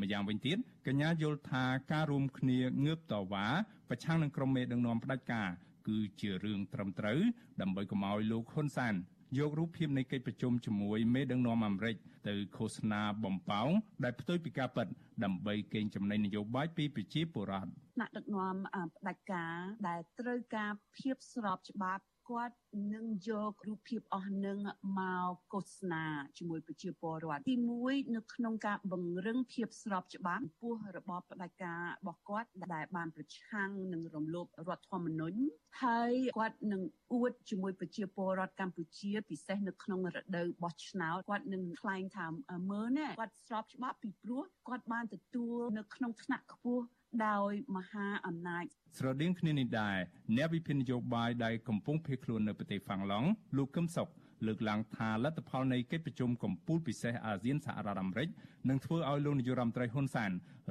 [0.00, 0.56] ម្យ៉ាងវិញទៀត
[0.86, 3.46] កញ្ញាយល់ថាការរួមគ្នាងើបតវ៉ា
[3.88, 5.48] ប្រឆាំងនឹងក្រុមមេដឹកនាំផ្ដាច់ការ
[5.88, 7.20] គឺជារឿងត្រឹមត្រូវ
[7.60, 8.94] ដើម្បីកុំឲ្យលោកហ៊ុនសែន
[9.38, 11.96] យករូបភាពនៃកិច្ចប្រជុំជាមួយមេដឹកនាំអាមេរិក
[12.28, 13.68] ទៅឃោសនាបំផោង
[14.04, 14.86] ដែលផ្ទុយពីការពិត
[15.24, 18.56] ដើម្បីកេងចំណេញនយោបាយពីប្រជាពលរដ្ឋថ្នាក់ដឹកនាំ
[18.98, 19.56] ផ្ដាច់ការ
[19.88, 22.56] ដែលត្រូវការភាពស្របច្បាប់ គាត់
[22.94, 24.58] នឹងយករូបភាពអស់នឹង
[24.98, 26.04] មកឃោសនា
[26.38, 35.38] ជាមួយប្រជាពលរដ្ឋទី1នៅក្នុងការបង្រឹងភាពស្របច្បាប់ពោះរបបផ្ដាច់ការរបស់គាត់ដែលបានប្រឆាំងនឹងរំលោភរដ្ឋធម្មនុញ្ញ
[35.82, 42.26] ហើយគាត់នឹងអួតជាមួយប្រជាពលរដ្ឋកម្ពុជាពិសេសនៅក្នុងរដូវបោះឆ្នោតគាត់នឹងថ្លែងថា
[42.70, 46.84] មើលណាគាត់ស្របច្បាប់ពីព្រោះគាត់បានទទួលនៅក្នុងថ្នាក់ខ្ពស់
[47.26, 48.64] ដោយមហាអំណាច
[48.98, 49.98] ស្រដៀងគ្នានេះដែរ
[50.36, 54.08] អ្នកវិភាគនយោបាយដែលកំពុងភៀសខ្លួននៅប្រទេសហ្វាំងឡង់លោកកឹមសុខ
[54.46, 58.28] លើកឡើងថាលទ្ធផលនៃកិច្ចប្រជុំកំពូលពិសេសអាស៊ានសហរដ្ឋអាមេរិក
[58.68, 60.30] នឹងធ្វើឲ្យលោកនាយរដ្ឋមន្ត្រីហ៊ុនសែន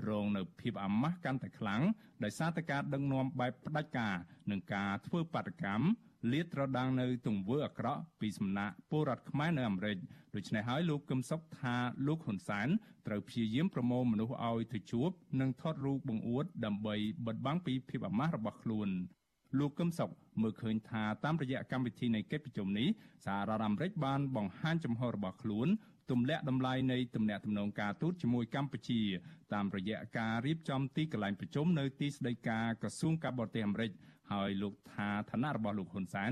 [0.09, 1.81] រងនៅភាពអាម៉ាស់កាន់តែខ្លាំង
[2.23, 4.15] ដោយសារតែការដឹកនាំបែបផ្ដាច់ការ
[4.51, 5.85] និងការធ្វើបាតកម្ម
[6.31, 9.97] លាតត្រដាងនៅទង្វើអាក្រក់ពីសំណាក់ពលរដ្ឋខ្មែរនៅអាមេរិក
[10.35, 11.75] ដូច្នេះហើយលោកកឹមសុខថា
[12.07, 12.67] លោកហ៊ុនសែន
[13.07, 15.09] ត្រូវព្យាយាមប្រមូលមនុស្សឲ្យទៅជួប
[15.41, 16.95] និងថតរូបបង្អួត ដើម្បី
[17.27, 18.89] បិទបាំងពីភាពអាម៉ាស់របស់ខ្លួន
[19.59, 20.09] លោកកឹមសុខ
[20.41, 22.87] មើលឃើញថាតាមរយៈកម្មវិធីនៃកិច្ចប្រជុំនេះ
[23.25, 25.67] សហរដ្ឋអាមេរិកបានបង្ហាញចំហរបស់ខ្លួន
[26.11, 29.01] ទម្លាក់តម្លៃនៃទំនាក់ទំនងការទូតជាមួយកម្ពុជា
[29.53, 33.91] តាមរយៈការរៀបចំទីកន្លែងប្រជុំនៅទីស្តីការក្រសួងការបរទេសអាមេរិក
[34.31, 36.31] ហើយលោកថាឋានៈរបស់លោកហ៊ុនសែន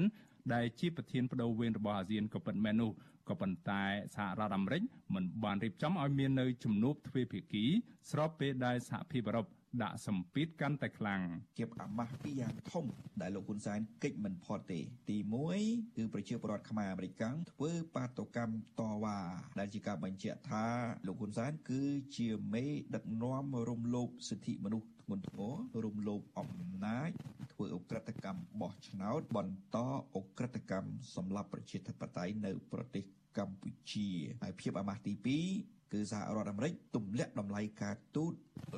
[0.54, 2.92] ដែលជាប្រធានបដូវវេនរបស់អាស៊ានក៏ពិតមែននោះ
[3.30, 3.84] ក៏ប៉ុន្តែ
[4.16, 4.82] សហរដ្ឋអាមេរិក
[5.16, 7.66] មិនបានរៀបចំឲ្យមាននៅជំនួបទ្វេភាគី
[8.12, 9.48] ស្របពេលដែលសហភាពអឺរ៉ុប
[9.84, 11.22] ដាក់សម្ពាធកាន់តែខ្លាំង
[11.58, 12.86] ជាអាម៉ាស់ពីយ៉ាងធំ
[13.22, 14.80] ដែលលោកហ៊ុនសែនកិច្ចមិនផុតទេ
[15.10, 15.18] ទី
[15.58, 19.20] 1គឺប្រជាពលរដ្ឋខ្មែរអាមេរិកធ្វើបាតុកម្មតវ៉ា
[19.60, 20.66] ដែលជាការបញ្ជាក់ថា
[21.08, 21.82] លោកហ៊ុនសែនគឺ
[22.18, 25.50] ជាមេដឹកនាំរំលោភសិទ្ធិមនុស្ស ធ្ងន់ធ្ងរ
[25.86, 26.52] រំលោភអំ
[26.86, 27.10] ណាច
[27.54, 29.78] ធ្វើអ ுக ្រិតកម្មបោះឆ្នោតបន្ត
[30.16, 33.04] អ ுக ្រិតកម្មសម្រាប់ប្រជាធិបតេយ្យនៅប្រទេស
[33.38, 34.10] កម្ពុជា
[34.44, 35.14] ហើយភាពអាម៉ាស់ទី
[35.56, 38.34] 2គឺសហរដ្ឋអាមេរិកទម្លាក់តម្លៃការទូត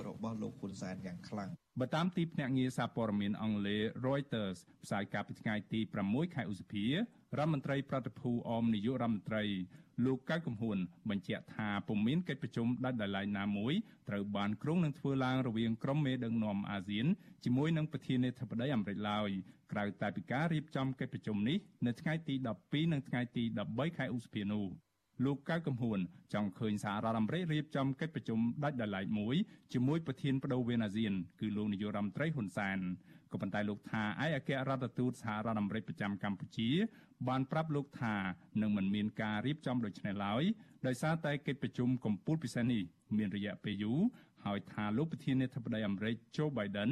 [0.08, 6.92] របស់លោកហ៊ុនសែនយ៉ាងខ្លាំងបើតាមទីភ្នាក់ងារសារព័ត៌មានអង់គ្លេស Reuters ផ្សាយកាលពីថ្ងៃទី6ខែឧសភារ
[7.38, 9.44] ដ្ឋមន្ត្រីប្រតិភូអមនាយករដ្ឋមន្ត្រី
[10.06, 10.78] លោកកៅកំហួន
[11.10, 13.74] បញ្ជាក់ថាពុំមានកិច្ចប្រជុំដាច់ដោយឡែកណាមួយ
[14.10, 17.06] ត្រូវបានក្រុងនឹងធ្វើឡើងរវាងក្រុមមេដឹកនាំអាស៊ាន
[17.44, 19.30] ជាមួយនឹងប្រធានាធិបតីអាមេរិកឡើយ
[19.72, 24.66] ក្រៅតែពីការរៀបចំកិច្ចប្រជុំនេះនៅថ្ងៃទី12និងថ្ងៃទី13ខែឧសភានោះ
[25.26, 26.00] លោកកៅកំហួន
[26.34, 29.36] ចង់ឃើញសហរដ្ឋអាមេរិករៀបចំកិច្ចប្រជុំដាច់ដោយឡែកមួយ
[29.74, 32.80] ជាមួយប្រធានបដូវវេនអាស៊ានគឺលោកនាយករដ្ឋមន្ត្រីហ៊ុនសែន
[33.32, 36.70] ក៏ប៉ុន្តែលោកថាឯកអគ្គរដ្ឋទូតសហរដ្ឋអាមេរិកប្រចាំកម្ពុជា
[37.28, 38.16] បានប្រាប់លោកថា
[38.62, 40.44] នឹងមិនមានការរៀបចំដូចនេះឡើយ
[40.88, 42.84] ដោយសារតែកិច្ចប្រជុំកំពូលពិសេសនេះ
[43.18, 44.00] មានរយៈពេលយូរ
[44.46, 46.92] ហើយថាលោកប្រធានាធិបតីអាមេរិក Joe Biden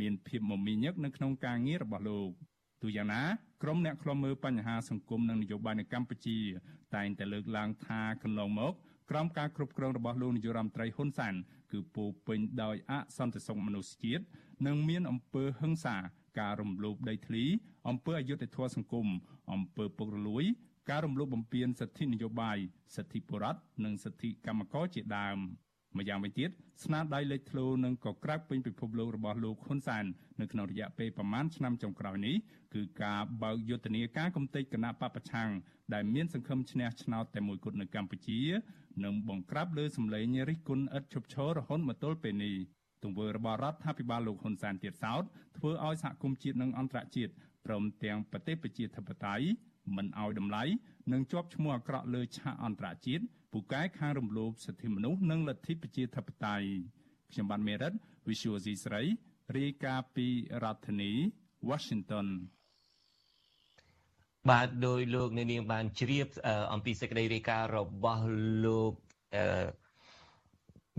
[0.00, 2.30] មានភាពមមាញឹកនៅក្នុងការងាររបស់លោក
[2.84, 3.22] ទទូយ៉ាងណា
[3.62, 6.38] ក្រុមអ្នកខ្លំមើលបញ្ហាសង្គមនិងនយោបាយនៅកម្ពុជា
[6.96, 8.72] តែងតែលើកឡើងថាកន្លងមក
[9.10, 11.34] ក្រោមការគ្រប់គ្រងរបស់លោកនាយរដ្ឋមន្ត្រីហ៊ុនសែន
[11.72, 14.24] គឺពោពេញដោយអសន្តិសុខមនុស្សជាតិ
[14.66, 15.96] និងមានអំពើហិង្សា
[16.40, 17.44] ការរំលោភដីធ្លី
[17.88, 19.06] អំពើអយុត្តិធម៌សង្គម
[19.52, 20.44] អំពើពុករលួយ
[20.90, 22.58] ការរំលោភបំពានសិទ្ធិនយោបាយ
[22.96, 25.38] សិទ្ធិបុរដ្ឋនិងសិទ្ធិកម្មករជាដើម
[25.98, 26.50] ម្យ៉ាងវិញទៀត
[26.84, 30.04] ស្នាដៃលេចធ្លោនិងក៏ក្រើកពេញពិភពលោករបស់លោកហ៊ុនសែន
[30.40, 32.36] នៅក្នុងរយៈពេលប្រមាណឆ្នាំចុងក្រោយនេះ
[32.74, 35.50] គឺការបើកយុទ្ធនាការកំទេចគណៈបពប្រឆាំង
[35.94, 38.40] ដែលមានសង្ឃឹមឈ្នះឆ្នោតតែមួយគត់នៅកម្ពុជា
[39.04, 42.56] និងបង្ក្រាបលើសម្លេងរិះគន់ឥតឈប់ឈររហូតមកទល់ពេលនេះ
[43.02, 45.22] ទង្វើរបស់រដ្ឋាភិបាលលោកហ៊ុនសែនទៀតសោត
[45.56, 47.32] ធ្វើឲ្យសហគមន៍ជាតិនិងអន្តរជាតិ
[47.66, 49.44] ព្រមទាំងប្រទេសប្រជាធិបតេយ្យ
[49.96, 50.64] មិនឲ្យតម្លៃ
[51.12, 53.24] និងជាប់ឈ្មោះអាក្រក់លើឆាកអន្តរជាតិ
[53.56, 56.66] ពូកែខាងរំលោភសិទ្ធិមនុស្សនិងលទ្ធិប្រជាធិបតេយ្យ
[57.32, 57.92] ខ្ញុំបានមេរិត
[58.28, 59.02] Visual C ស្រី
[59.56, 60.26] រាយការណ៍ពី
[60.62, 61.12] រដ្ឋធានី
[61.68, 62.26] Washington
[64.50, 66.26] បាទដោយលោកអ្នកនាងបានជ្រាប
[66.72, 68.24] អំពីសេចក្តីរាយការណ៍របស់
[68.64, 68.92] លោក
[69.36, 69.44] អឺ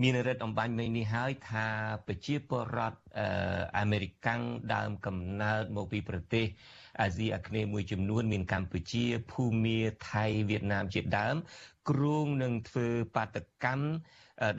[0.02, 1.66] មានរិទ្ធអំបញ្ញមិញនេះហើយថា
[2.06, 2.98] ប្រជាពលរដ្ឋ
[3.78, 4.40] អាមេរិកាំង
[4.74, 6.46] ដើមកំណើតមកពីប្រទេស
[7.00, 9.78] អាស៊ីអាគ្នេយ៍មួយចំនួន មានកម្ពុជាភូមា
[10.10, 11.36] ថៃវៀតណាមជាដើម
[11.90, 13.86] គ្រោងនឹងធ្វើបាតកម្ម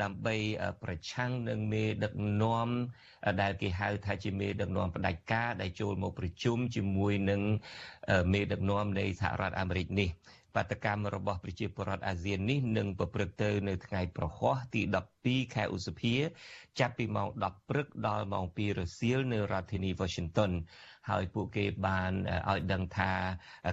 [0.03, 0.35] ដើម្បី
[0.83, 2.69] ប្រឆាំងនឹងមេដឹកនាំ
[3.41, 7.41] ដែលគេហៅថាជាមេដឹកនាំផ្ដាច់ការដែលចូលមកប្រជុំជាមួយនឹង
[8.33, 10.09] មេដឹកនាំនៃសហរដ្ឋអាមេរិកនេះ
[10.57, 14.81] បាតកម្មរបស់ប្រជាពលរដ្ឋអាស៊ាននេះនឹងប្រព្រឹត្តទៅនៅថ្ងៃប្រហ័សទី
[15.19, 16.15] 12ខែឧសភា
[16.79, 20.51] ចាប់ពីម៉ោង10ព្រឹកដល់ម៉ោង2រសៀលនៅរដ្ឋធានី Washington
[21.09, 22.11] ហើយពួកគេបាន
[22.49, 23.11] ឲ្យដឹងថា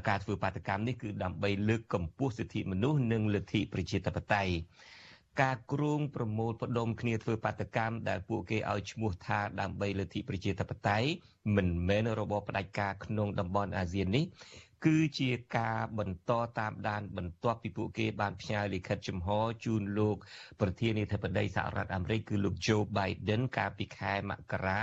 [0.08, 4.54] ការធ្វើបាតកម្មនេះគឺដើម្បីលើកកម្ពស់សិទ្ធិមនុស្សនិងលទ្ធិប្រជាធិបតេយ្យ
[5.42, 11.08] ការគ្រងប្រមូលផ្ដុំគ្នាធ្វើបាតកម្មដែលពួកគេឲ្យឈ្មោះថាដើម្បីលទ្ធិប្រជាធិបតេយ្យ
[11.56, 14.24] មិនមែនរបបផ្ដាច់ការក្នុងតំបន់អាស៊ាននេះ
[14.86, 19.28] គឺជាការបន្តតាមដានបន្ទាប់ពីពួកគេបានផ្ញើលិខិតចំហ
[19.64, 20.16] ជូនលោក
[20.60, 24.82] ប្រធានាធិបតីសហរដ្ឋអាមេរិកគឺលោក Joe Biden កាលពីខែមករា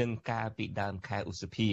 [0.00, 1.70] និងកាលពីដើមខែឧសភា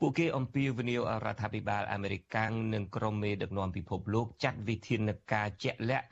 [0.00, 2.36] ពួកគេអំពាវនាវរដ្ឋាភិបាលអាមេរិក
[2.74, 6.06] និងក្រុមមេដឹកនាំពិភពលោកចាត់វិធានការជាក់លាក់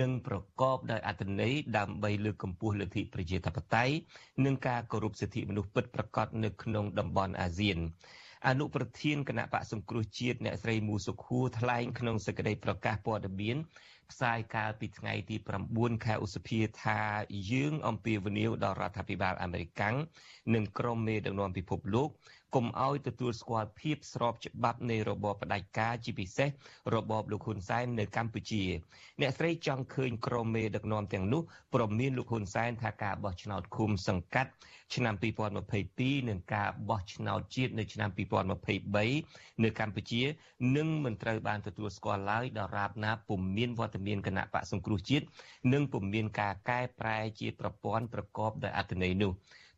[0.00, 3.94] និងប្រកបដោយអត្ថន័យដើម្បីលើកកម្ពស់លទ្ធិប្រជាធិបតេយ្យ
[4.44, 7.78] និងការគោរពសិទ្ធិមនុស្សពិតប្រាកដនៅក្នុងតំបន់អាស៊ាន
[8.48, 13.56] អនុប្រធានគណៈបកសង្គ្រោះជាតិអ្នកស្រីមូសុខួរថ្លែងក្នុងសេចក្តីប្រកាសព័ត៌មាន
[14.10, 15.36] ផ្សាយកាលពីថ្ងៃទី
[15.70, 17.00] 9ខែឧសភាថា
[17.52, 19.82] យើងអំពាវនាវដល់រដ្ឋាភិបាលអាមេរិក
[20.54, 22.08] និងក្រុមមេដឹកនាំពិភពលោក
[22.54, 26.48] កុំឲ្យទទួលស្គាល់ភាពស្របច្បាប់នៃរបបផ្ដាច់ការជាពិសេស
[26.94, 28.62] របបលោកហ៊ុនសែននៅកម្ពុជា
[29.20, 31.42] អ្នកស្រីចង់ឃើញក្រុមមេដឹកនាំទាំងនោះ
[31.74, 34.50] ប្រមានលោកហ៊ុនសែនថាការបោះឆ្នោតឃុំសង្កាត់
[34.94, 35.14] ឆ្នាំ
[35.72, 40.22] 2022និងការបោះឆ្នោតជាតិនៅឆ្នាំ2023នៅកម្ពុជា
[40.76, 45.26] នឹងមិនត្រូវបានទទួលស្គាល់ឡើយដរាបណាពុំមានវត្តមានគណៈបកសង្គ្រោះជាតិ
[45.72, 49.32] និងពុំមានការកែប្រែជាប្រព័ន្ធប្រកបដោយអត្ថន័យនោះ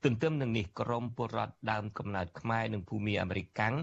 [0.07, 3.75] ទន្ទឹមនឹងនេះក្រមពលរដ្ឋដើមកំណើតខ្មែរនិងភូមិអាមេរិកាំង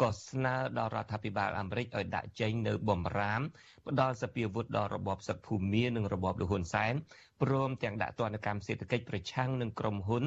[0.00, 3.42] ក៏ស្នើដល់រដ្ឋាភិបាលអាមេរិកឲ្យដាក់ចេញនៅបំរាម
[3.86, 6.94] ផ្ដល់សពាវុធដល់របបសឹកភូមិនិងរបបលហ៊ុនសែន
[7.42, 10.24] ព្រមទាំងដាក់ទណ្ឌកម្មសេដ្ឋកិច្ចប្រឆាំងនឹងក្រុមហ៊ុន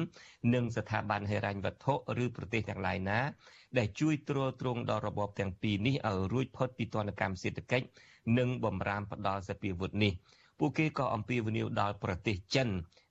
[0.54, 3.20] និងស្ថាប័នហិរញ្ញវត្ថុឬប្រទេសទាំងឡាយណា
[3.78, 7.86] ដែលជួយទ្រទ្រង់ដល់របបទាំងពីរនេះឲ្យរួចផុតពីទណ្ឌកម្មសេដ្ឋកិច្ច
[8.38, 10.12] និងបំរាមផ្ដល់សពាវុធនេះ
[10.58, 12.68] ពួកគេក៏អំពាវនាវដល់ប្រទេសចិន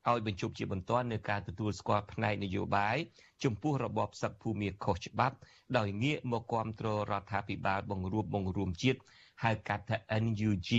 [0.09, 2.97] ឲ្យបញ្ឈប់ជាបន្ទាន់នៅការទទួលស្គាល់ផ្នែកនយោបាយ
[3.43, 5.35] ចំពោះរបបសឹកភូមិខុសច្បាប់
[5.77, 8.99] ដោយងាកមកគាំទ្ររដ្ឋាភិបាលបង្រួបបង្រួមជាតិ
[9.43, 10.69] ហៅកាត់ថា NUG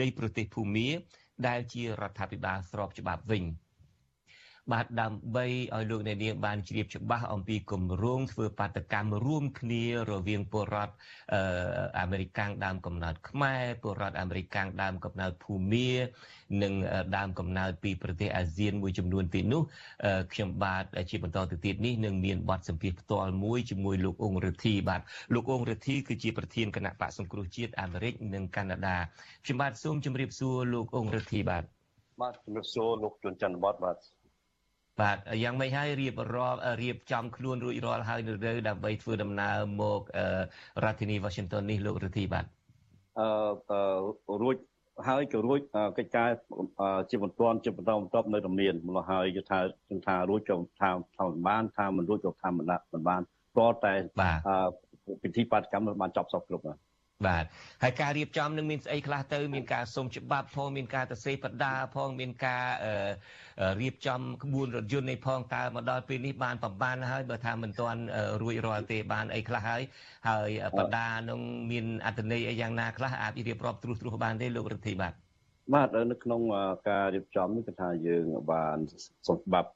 [0.00, 0.88] នៃប្រទេសភូមា
[1.46, 3.44] ដែលជារដ្ឋាភិបាលស្របច្បាប់វិញ។
[4.70, 10.94] បាទដើម្បីឲ្យលោកអ្នកនាងបានជ្រាបច្បាស់អំពីគម្រោងធ្វើបាតកម្មរួមគ្នារវាងពលរដ្ឋ
[12.00, 15.90] អាមេរិកាំងដើមកំណើតខ្មែរពលរដ្ឋអាមេរិកាំងដើមកំណើតភូមា
[16.62, 16.72] និង
[17.16, 19.62] ដើមកំណើតពីប្រទេសអាស៊ានមួយចំនួនទៀតនោះ
[20.32, 25.00] ខ្ញុំបាទជាបន្តទៅទៀតនេះនឹងមានបទសម្ភាសផ្ទាល់មួយជាមួយលោកអង្គរិទ្ធីបាទ
[25.34, 28.96] លោកអង្គរិទ្ធីគឺជាប្រធានគណៈបកសង្គ្រោះជាតិអាមេរិកនិងកាណាដា
[29.44, 31.64] ខ្ញុំបាទសូមជម្រាបសួរលោកអង្គរិទ្ធីបាទ
[32.22, 33.96] បាទជម្រាបសួរលោកជួនច័ន្ទវត្តបាទ
[35.00, 40.00] បាទយ៉ាងម៉េចហើយរៀបរាប់រៀបចំខ្លួនរួចរាល់ហើយនៅលើដើម្បីធ្វើដំណើរមក
[40.84, 42.44] រដ្ឋធានី Washington នេះលោករទ្ធីបាទ
[43.18, 44.56] អឺរួច
[45.08, 45.60] ហើយក៏រួច
[45.98, 46.28] កិច្ចការ
[47.10, 53.22] ជាបន្ទាន់ជាបន្តបន្ទាប់នៅតែមានម្ល៉េះហើយគឺថាខ្ញុំថារួចក៏ថាថាមិនបានថាមិនរួចក៏ថាមិនបានមិនបាន
[53.54, 53.92] ព្រោះតែ
[55.22, 56.78] ពិធីបាតកម្មបានចប់សពគ្រប់ហើយ
[57.26, 57.44] បាទ
[57.82, 62.64] ហើយការរៀបចំនឹងមានស្អីខ្លះទៅមានការសុំច្បាប់ផងមានការទៅសេបដាផងមានការ
[63.80, 68.00] រៀបចំក្បួនរថយន្តនេះផងតើមកដល់ពេលនេះបានប្របានហើយបើថាមិនទាន់
[68.42, 69.82] រួចរាល់ទេបានអីខ្លះហើយ
[70.28, 75.12] ហើយបដានឹងមានអត្តន័យអីយ៉ាងណាខ្លះអាចរៀបរាប់ត្រួសត្រាសបានទេលោករដ្ឋាភិបាល
[75.74, 76.40] បាទនៅក្នុង
[76.90, 78.78] ការរៀបចំនេះគឺថាយើងបាន
[79.28, 79.70] សុំច្បាប់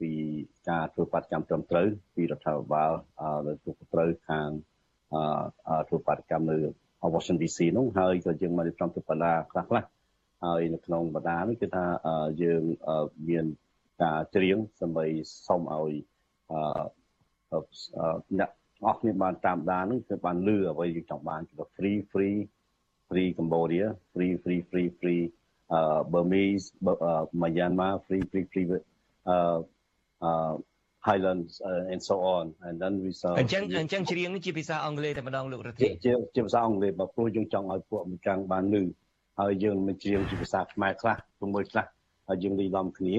[0.00, 0.12] ពី
[0.70, 2.92] ការធ្វើបាតកម្មត្រឹមត្រូវពីរដ្ឋាភិបាល
[3.46, 3.52] នៅ
[3.94, 4.48] ត្រូវខាង
[5.88, 6.58] ធ្វើបាតកម្មនៅ
[7.12, 9.84] Washington DC នោះហើយក៏យើងមករៀបចំទៅបណ្ដាខ្លះខ្លះ
[10.44, 11.84] ហើយនៅក្នុងបណ្ដានេះគឺថា
[12.42, 12.62] យើង
[13.28, 13.44] មាន
[14.02, 15.06] ការច្រៀងដើម្បី
[15.46, 15.92] សុំឲ្យ
[18.38, 18.50] អ្នក
[18.86, 22.38] អស់គ្នាបានតាមដាននឹងគឺបានលឺអ្វីយើងចង់បានគឺ free free
[23.08, 25.24] free Cambodia free free free free
[25.76, 26.66] uh Burmese
[27.10, 28.66] uh, Myanmar free free free
[29.34, 29.58] uh
[30.28, 30.54] uh
[31.07, 38.83] Highlands uh, and so on and then we saw អញ្ចឹងអញ្ចឹងច្រៀងនេះជាភាសាអង់គ្លេសតែម្ដងលោករដ្ឋាជាជាភាសាអង់គ្លេសបើព្រោះយើងចង់ឲ្យពួកម្ចាស់បានលឺ
[39.39, 41.85] ហើយយើងមិនច្រៀងជាភាសាខ្មែរខ្លះជាមួយខ្លះ
[42.27, 43.15] ហើយយើងលីឡំគ្នា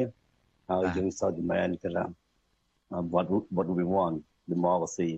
[0.70, 2.04] ហើយយើង saw demand គឺថា
[3.14, 4.16] what what do we want
[4.54, 5.12] democracy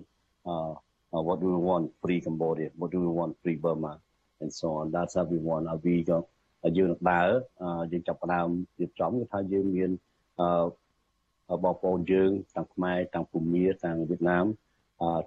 [0.51, 0.71] uh,
[1.13, 3.93] uh what do we want free Cambodia what do we want free Burma
[4.41, 7.27] and so on that's how we want ហើយ we ក៏យើងនឹងដើរ
[7.91, 8.47] យើងចាប់ផ្ដើម
[8.79, 9.89] រៀបចំគឺថាយើងមាន
[10.39, 10.47] អឺ
[11.64, 14.46] បងប្អូនយើងទាំងខ្មែរទាំងភូមាទាំងវៀតណាម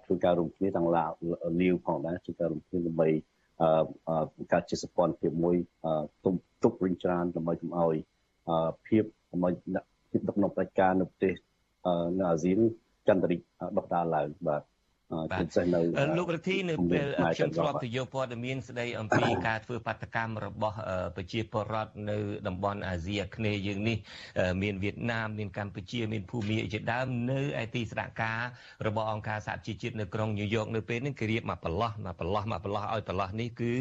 [0.03, 1.11] ធ្វើការរួមគ្នាទាំងឡាវ
[1.61, 3.09] លាវផងដែរធ្វើការរួមគ្នាដើម្បី
[3.61, 5.55] អឺការជាសពន្ធភាពមួយ
[6.23, 7.95] ទុំទុកវិញច្រើនដើម្បីកុំឲ្យ
[8.87, 9.49] ភាពដើម្បី
[10.09, 11.35] ភាពដឹកនាំប្រជាការនៅប្រទេស
[12.17, 12.59] នៅអាស៊ាន
[13.07, 13.39] ចន្ទរិក
[13.77, 14.61] ដុះដាលឡើងបាទ
[15.11, 15.81] ជាពិសេសនៅ
[16.17, 20.77] លោករដ្ឋីនៅពេលខ្ញុំធ្លាប់ទៅយកព័ត៌មានស្ដីអំពីការធ្វើបាតកម្មរបស់
[21.15, 23.97] ប្រជាពលរដ្ឋនៅតំបន់អាស៊ីអាគ្នេយ៍យើងនេះ
[24.61, 28.41] មានវៀតណាមមានកម្ពុជាមានភូមាជាដើមនៅឯទីស្នាក់ការ
[28.87, 33.71] របស់អង្គការសហជីវជាតិនៅក្រុងញូវយ៉កនៅពេលនេះគេរៀបមកប្រឡោះមកប្រឡោះមកប្រឡោះឲ្យប្រឡោះនេះគឺ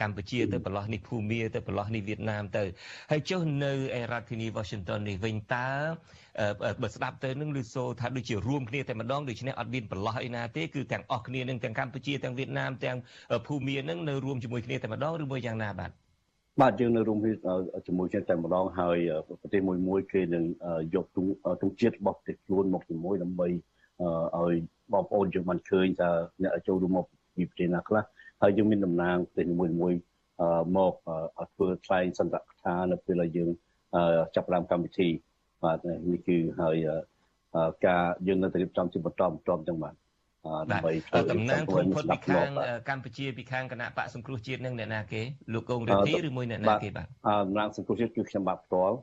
[0.00, 2.64] កម្ពុជាទៅប្រឡោះនេះភូមាទៅប្រឡោះនេះវៀតណាមទៅ
[3.10, 5.68] ហើយចុះនៅឯរដ្ឋធានី Washington នេះវិញតើ
[6.82, 12.96] បើស្ដាប់ទៅនឹងឮសូថាដូចជារួមគ្នាតែម្ដងដូច្នេះអត់មានប្រឡោះអីណាទេគឺទាំងអស់គ្នានឹងទាំងកម្ពុជាទាំងវៀតណាមទាំង
[13.46, 15.90] ភូមានឹងនៅរួមជាមួយគ្នាតែម្ដងឬមួយយ៉ាងណាបាទ
[16.60, 17.18] បាទយើងនៅរួម
[17.86, 18.98] ជាមួយគ្នាតែម្ដងហើយ
[19.40, 20.44] ប្រទេសមួយមួយគេនឹង
[20.94, 21.06] យក
[21.62, 23.48] ទង់ជាតិរបស់ប្រទេសខ្លួនមកជាមួយដើម្បី
[24.36, 24.54] ឲ្យ
[24.92, 26.10] បងប្អូនយើងបានឃើញថា
[26.42, 27.04] អ្នកចូលរួមមក
[27.36, 28.02] ពីប្រទេសណាខ្លះ
[28.42, 29.92] ហើយយើងមានតំណាងប្រទេសមួយមួយ
[30.76, 30.92] មក
[31.54, 33.50] ធ្វើថ្លែងសន្ទរកថានៅពេលដែលយើង
[34.34, 35.08] ចាប់ផ្ដើមកម្មវិធី
[35.66, 36.76] បាទនេះគឺហើយ
[37.86, 39.94] ការយើងនៅតែរៀបចំជាបន្តបន្តចឹងបាទ
[40.72, 42.48] ដើម្បីធ្វើតំណាងភូមិផុតពីខាង
[42.88, 47.06] កម្ពុជាពីខាងគណៈបកសង្គ្រោះជាតិនឹងអ្នកណាគេលោកកងរាទីឬមួយអ្នកណាគេបាទ
[47.46, 48.96] តំណាងសង្គ្រោះជាតិគឺខ្ញុំបាទផ្ទាល់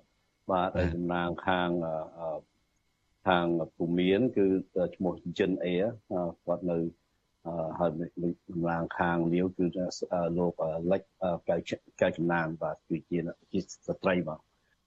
[0.52, 1.70] បាទហើយតំណាងខាង
[3.28, 3.46] ខាង
[3.76, 4.46] ភូមិមានគឺ
[4.96, 5.74] ឈ្មោះចិនអេ
[6.46, 6.78] គាត់នៅ
[7.80, 7.90] ហើយ
[8.52, 9.66] តំណាងខាងលាវគឺ
[10.38, 10.54] លោក
[10.92, 11.02] លិច
[11.50, 11.56] កៅ
[12.02, 13.18] កៅចំណានបាទគឺជា
[13.52, 14.40] ជាស្ត្រីបាទ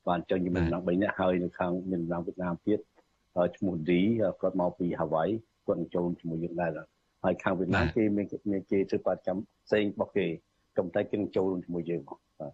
[0.09, 2.81] បាទអញ្ចឹងយើងមានតំណាង3នាក់ហើយនៅខាងមានតំណាងវៀតណាមទៀត
[3.57, 4.01] ឈ្មោះឌី
[4.41, 5.25] គាត់មកពីហាវ៉ៃ
[5.67, 6.71] គាត់នឹងចូលជាមួយយើងដែរ
[7.25, 10.27] ហើយខាងវៀតណាមគេមានមានគេធ្វើបាតកម្មផ្សេងរបស់គេ
[10.79, 12.17] ក៏តែគេនឹងចូលជាមួយយើងបា
[12.51, 12.53] ទ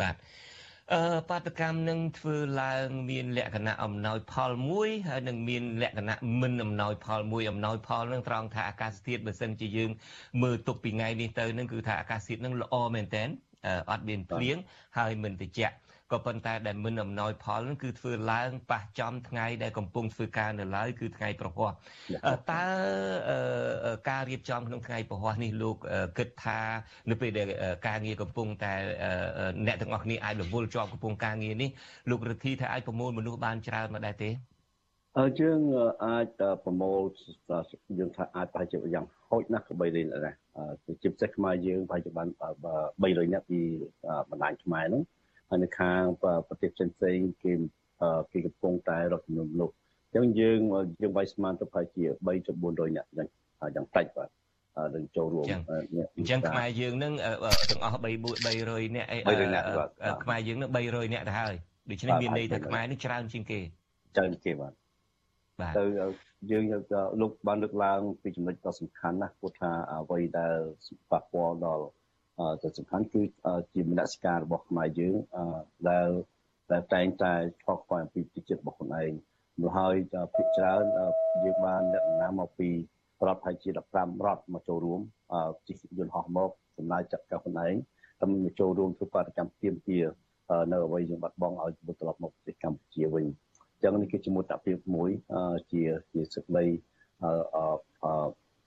[0.00, 0.14] បាទ
[0.92, 9.90] អឺបាតកម្មនឹងធ្វើឡើងមានលក្ខណៈអំណោយផលមួយហើយនឹងមានលក្ខណៈមិនអំណោយផលមួយអំណោយផលនឹងត្រង់ថាអាកាសធាតុបើសិនជាយើង
[10.42, 13.24] មើលទុកពីថ្ងៃនេះទៅនឹងគឺថាអាកាសធាតុនឹងល្អមែនតើ
[13.90, 14.56] អត់មានភ្លៀង
[14.98, 15.74] ហើយមិនត្រជាក់
[16.14, 21.70] ក៏ប៉ុន្តែដែលមិនអំណោយផលនឹងគឺធ្វើឡើងប៉ះចំថ្ងៃដែលកំពុងធ្វើការនៅឡើយគឺថ្ងៃប្រហ័ស
[22.50, 22.64] តើ
[24.10, 25.76] ការរៀបចំក្នុងថ្ងៃប្រហ័សនេះលោក
[26.18, 26.60] គិតថា
[27.10, 27.48] នៅពេលដែល
[27.88, 28.74] ការងារកំពុងតែ
[29.66, 31.70] អ្នកទាំងអស់គ្នាអាចរវល់ជាប់កំពុងការងារនេះ
[32.10, 34.30] លោករដ្ឋីថាអាចប្រមូលមនុស្សបានច្រើនមកដែរទេ
[35.18, 35.60] អឺយើង
[36.06, 36.26] អាច
[36.64, 37.00] ប្រមូល
[37.98, 40.34] យើងថាអាចប្រហែលជាយ៉ាងហោចណាស់ក៏3លានដែរ
[41.02, 42.28] ជាពិសេសខ្មែរយើងប្រហែលជាបាន
[42.80, 43.60] 300នាក់ពី
[44.30, 45.02] បណ្ដាញខ្មែរហ្នឹង
[45.48, 46.02] ហើយនៅខាង
[46.48, 47.52] ប្រទេសផ្សេងៗគេ
[48.32, 49.74] គេកំពុងតែរកចំនួនមនុស្ស
[50.12, 50.58] អញ្ចឹងយើង
[51.00, 53.28] យើងវាយស្មានទៅប្រហែលជា3ទៅ400នាក់យ៉ាង
[53.74, 54.28] យ៉ាងតិចបាទ
[54.94, 55.46] នឹងចូលរួម
[56.18, 57.12] អញ្ចឹងខ្មែរយើងនឹង
[57.70, 58.06] ទាំងអស់3
[58.46, 59.18] 300នាក់អី
[60.24, 61.54] ខ្មែរយើងនឹង300នាក់ទៅហើយ
[61.90, 63.60] ដូច្នេះមានន័យថាខ្មែរនឹងច្រើនជាងគេ
[64.16, 64.72] ច្រើនគេបាទ
[65.60, 65.84] បាទទៅ
[66.50, 66.64] យើង
[67.20, 70.54] លោកបានលើកឡើងពីចំណុចដ៏សំខាន់ណាស់ព្រោះថាអ្វីដែល
[71.10, 71.84] ប៉ះពាល់ដល់
[72.62, 73.22] ទៅសំខាន់គឺ
[73.74, 75.16] ជាមនសិការរបស់ខ្មែរយើង
[75.88, 76.08] ដែល
[76.72, 79.10] ដែលតែងតែឆ្លងខ្វាយអំពីទីចិត្តរបស់ខ្លួនឯង
[79.62, 79.94] នោះហើយ
[80.34, 80.82] ភាគច្រើន
[81.44, 82.70] យើងបានលក្ខណៈមកពី
[83.26, 85.00] រដ្ឋហើយជា15រដ្ឋមកចូលរួម
[85.66, 87.74] ជិះយន្តហោះមកសម្ដៅចាត់ការខ្លួនឯង
[88.20, 89.98] ដើម្បីមកចូលរួមធ្វើបាតកម្មទៀមទា
[90.72, 93.26] នៅអ្វីយើងបាត់បង់ឲ្យវិលត្រឡប់មកប្រទេសកម្ពុជាវិញ
[93.72, 95.10] អញ្ចឹងនេះគឺជាមោទនភាពមួយ
[95.72, 95.82] ជា
[96.12, 96.64] ជាសេចក្តី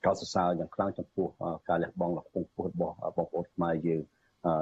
[0.06, 1.28] កោតសរសើរយ៉ាងខ្លាំងចំពោះ
[1.70, 4.02] ការលះបង់របស់ពោះរបស់បងប្អូនខ្មែរយើង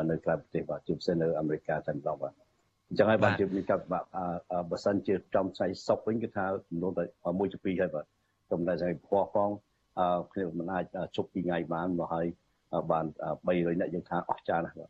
[0.10, 2.34] នៅក្រៅប្រទេសបាទជាពិសេសនៅអាមេរិកតែម្ដងបាទ
[2.90, 3.86] អញ្ចឹងហើយបាទជាមានកាត់
[4.72, 8.06] បើសិនជាចំផ្សាយសុកវិញគឺថាចំនួនតែ1ជា2ហើយបាទ
[8.52, 9.50] ចំតែស្អីពណ៌ផង
[10.00, 12.26] អឺគ្នាមិនអាចជប់ពីថ្ងៃបានមកហើយ
[12.92, 13.06] បាន
[13.44, 14.90] 300នាក់យើងថាអស្ចារ្យណាស់បាទ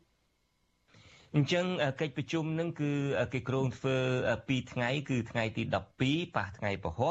[1.34, 1.64] អញ្ចឹង
[2.00, 2.92] កិច្ចប្រជុំនឹងគឺ
[3.32, 3.96] គេគ្រោងធ្វើ
[4.34, 5.62] 2ថ្ងៃគឺថ្ងៃទី
[6.00, 7.10] 12ប៉ះថ្ងៃពហុ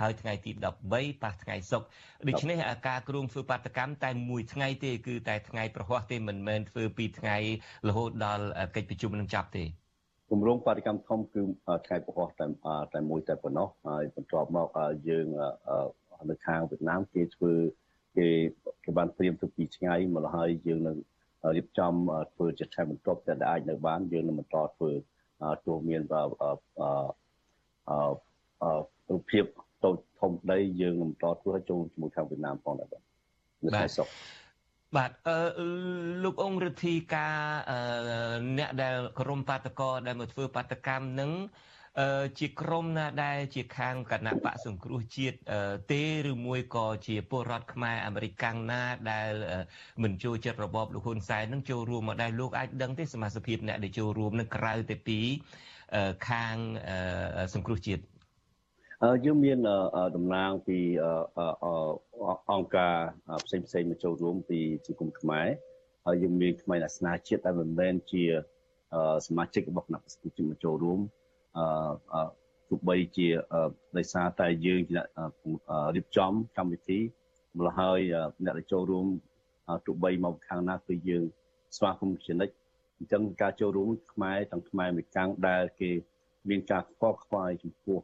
[0.00, 0.50] ហើយថ្ងៃទី
[0.86, 1.86] 13ប៉ះថ្ងៃសុក្រ
[2.28, 2.56] ដូច្នេះ
[2.88, 7.36] ការគ្រោងធ្វើបាតកម្មតែមួយថ្ងៃទេគឺតែថ្ងៃប្រហ័សទេមិនមែនធ្វើពីថ្ងៃ
[7.88, 8.44] រហូតដល់
[8.76, 9.64] កិច្ចប្រជុំនឹងចាប់ទេ
[10.30, 11.42] គម្រោងបាតកម្មធំគឺ
[11.86, 12.46] ថ្ងៃប្រហ័សតែ
[12.94, 14.68] តែមួយតែប៉ុណ្ណោះហើយបន្ទាប់មក
[15.08, 15.26] យើង
[16.30, 17.52] នៅខាងវៀតណាមគេធ្វើ
[18.16, 18.28] គេ
[18.84, 20.96] គេបានត្រៀមទុកពីថ្ងៃមកហើយយើងនឹង
[21.56, 21.92] រៀបចំ
[22.34, 24.90] ធ្វើជាឆែបន្ទាប់តែអាចនៅបានយើងនឹងបន្តធ្វើ
[25.66, 26.22] ទោះមានអឺ
[27.90, 28.80] អឺ
[29.10, 29.44] រូបភាព
[29.84, 33.02] តូចធំដីយើងនឹងបន្តធ្វើឲ្យចូលជាមួយខាងវៀតណាមផងដែរបាទ
[33.64, 34.12] នៅថ្ងៃសុក្រ
[34.96, 35.38] បាទអឺ
[36.24, 37.36] លោកអង្គរិទ្ធីការ
[38.58, 41.32] អ្នកដែលក្រុមបាតកោដែលមកធ្វើបាតកម្មនឹង
[42.38, 45.36] ជាក្រុមណាដែលជាខាងគណៈបកសង្គ្រោះជាតិ
[45.92, 49.30] ទេឬមួយក៏ជាពលរដ្ឋខ្មែរអាមេរិកកាំងណាដែល
[50.02, 55.18] មិនចូលចិត្តរបបលោកហ៊ុនសែននឹងចូលរួមមកដែរលោកអាចដឹងទេសមាជិកអ្នកដែលចូលរួមនឹងក្រៅតែពី
[56.28, 56.56] ខាង
[57.54, 58.02] សង្គ្រោះជាតិ
[59.24, 59.58] យើងមាន
[60.16, 60.78] តំណាងពី
[62.52, 62.96] អង្គការ
[63.46, 65.46] ផ្សេងផ្សេងមកចូលរួមពីសង្គមខ្មែរ
[66.06, 68.24] ហើយយើងមានខ្មែរអាសនាជាតិដែលមិនមែនជា
[69.26, 71.00] សមាជិករបស់គណៈប្រតិជនមកចូលរួម
[71.56, 72.22] អឺ
[72.68, 73.28] ទោះបីជា
[73.96, 74.80] ដោយសារតែយើង
[75.96, 76.98] រៀបចំកម្មវិធី
[77.58, 78.00] ម្ល៉េះហើយ
[78.44, 79.06] អ្នកដែលចូលរួម
[79.86, 81.24] ទោះបីមកខាងណាគឺយើង
[81.76, 82.54] ស្វាគមន៍ជានិច្ច
[82.98, 85.90] អញ្ចឹងការចូលរួមខ្មែរទាំងខ្មែរមួយកាំងដែលគេ
[86.48, 88.00] មានការខ្វល់ខ្វាយចំពោះ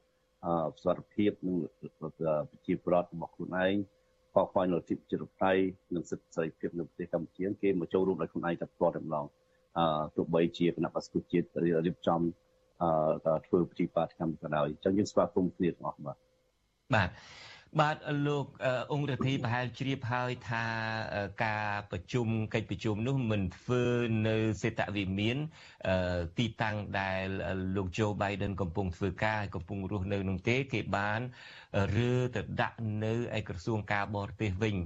[0.85, 1.57] សុខភាពនិង
[1.99, 2.09] ប្រ
[2.67, 3.75] ជាប្រដ្ឋរបស់ខ្លួនឯង
[4.35, 5.53] ខកខ្វល់នៅទីជារតៃ
[5.95, 9.27] និងសិទ្ធិសេរីភាពនៅប្រទេសកម្ពុជាគេមកចូលរួមដោយខ្លួនឯងតែផ្ទាល់តែម្ដង
[9.79, 11.47] អឺទោះបីជាគណៈបក្សជាតិ
[11.87, 12.21] រៀបចំ
[12.83, 16.17] អឺធ្វើពិធីបាតកម្មក៏ដោយអញ្ចឹងយើងស្វាគមន៍គ្នាទាំងអស់បាទ
[16.95, 17.09] បាទ
[17.81, 17.97] បាទ
[18.27, 18.47] លោក
[18.93, 20.65] អង្គរដ្ឋីប្រហែលជ្រាបហើយថា
[21.45, 23.83] ការប្រជុំកិច្ចប្រជុំនោះមិនធ្វើ
[24.29, 25.37] នៅសេតវិមាន
[26.39, 27.25] ទីតាំងដែល
[27.77, 31.21] លោកโจ Biden កំពុងធ្វើការកំពុងរស់នៅនោះទេគេបាន
[32.09, 34.77] ឬទៅដាក់នៅឯក្រសួងការបរទេសវិញ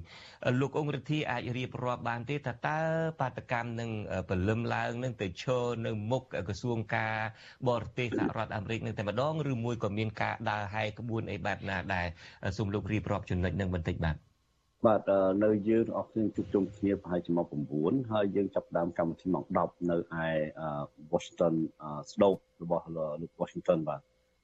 [0.60, 2.80] លោកអង្គរិទ្ធីអាចរៀបរាប់បានទេថាតើ
[3.20, 3.90] បាតកម្មនឹង
[4.28, 7.16] ពលឹមឡើងនឹងទៅឈរនៅមុខក្រសួងការ
[7.68, 12.06] បរទេសសហរដ្ឋអាមេរិកនឹងតែម្ដងឬមួយក៏មានការដើរហើរក្បួនអីបែបណាដែរ
[12.58, 14.16] សូមលោករៀបរាប់ចំណុចនឹងបន្តិចបាទ
[14.86, 15.00] បាទ
[15.44, 17.46] នៅយើងអស់គ្នាជួបជុំគ្នាប្រហែលជាម៉ោង
[17.80, 20.28] 9ហើយយើងចាប់ផ្ដើមកម្មវិធីម៉ោង10នៅឯ
[21.12, 21.54] Washington
[22.10, 24.00] Slope របស់លោក Washington បាទ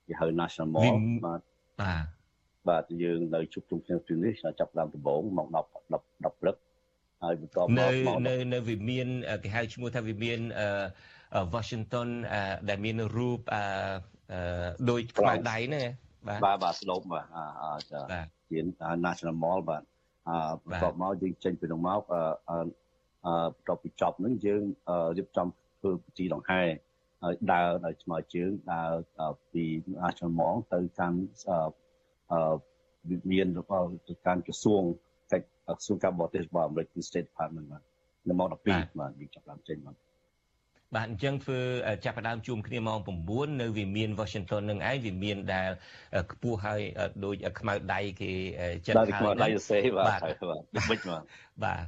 [0.07, 0.95] គេហៅ National Mall
[1.27, 1.41] បាទ
[1.81, 2.05] បាទ
[2.69, 5.57] បាទយើងនៅជួបជុំគ្នាទីនេះចាប់ដើមដំបូងម៉ោង10
[5.93, 6.57] 10 10ព្រឹក
[7.23, 9.07] ហើយបន្ទាប់មកនៅនៅវិមាន
[9.45, 10.39] គេហៅឈ្មោះថាវិមាន
[11.55, 12.09] Washington
[12.69, 13.41] ដែលមានរូប
[14.91, 15.87] ដូចខ្មៅដៃហ្នឹង
[16.29, 17.71] បាទបាទបាទស្លូបបាទអា
[18.51, 18.59] ជា
[19.07, 19.83] National Mall បាទ
[20.29, 22.59] អឺបន្ទាប់មកយើងចេញពីនោះមកអឺអឺ
[23.55, 24.63] បន្ទាប់ពីចប់ហ្នឹងយើង
[25.19, 25.47] រៀបចំ
[25.81, 26.63] ធ្វើពិធីដង្ហែ
[27.23, 28.93] ហើយដើរដោយឆ្មៅជើងដើរ
[29.53, 29.65] ពី
[30.03, 31.19] National Mall ទៅកាន់
[32.33, 34.83] អឺមានរបស់ទៅកាន់ក្រសួង
[35.33, 37.83] កិច្ចក្រសួងការបរទេសរបស់អាមេរិក State Department បាទ
[38.29, 38.55] នៅម៉ោង12
[39.01, 39.97] បាទយើងចាប់ដើមចេញបាទ
[40.95, 41.59] បាទអញ្ចឹងធ្វើ
[42.05, 42.99] ចាប់ផ្ដើមជួមគ្នាម៉ោង
[43.31, 45.71] 9នៅវិមាន Washington នឹងឯងវិមានដែល
[46.33, 46.81] ខ្ពស់ហើយ
[47.25, 48.33] ដូចខ្មៅដៃគេ
[48.87, 50.21] ចិត្តហើយខ្មៅដៃសេបាទ
[50.91, 51.23] បិចបាទ
[51.65, 51.85] បាទ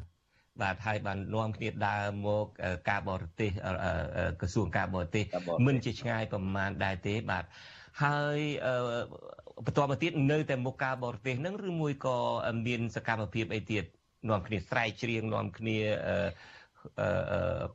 [0.63, 2.47] បាទហើយបាននាំគ្នាដើរមក
[2.91, 3.51] ការបរទេស
[4.41, 5.25] ក្រសួងការបរទេស
[5.67, 7.45] មិនជាឆ្ងាយប្រមាណដែរទេបាទ
[8.03, 8.39] ហើយ
[9.65, 12.17] បន្តមកទៀតនៅតែមុខការបរទេសហ្នឹងឬមួយក៏
[12.67, 13.85] មានសកម្មភាពអីទៀត
[14.29, 15.79] នាំគ្នាស្រែកច្រៀងនាំគ្នា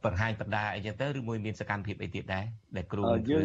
[0.04, 2.46] បង្ហាញបដាអីចឹងទៅឬមួយមានសកម្មភាពអីទៀតដែរ
[2.76, 3.42] ដែលគ្រូនឹងធ្វើ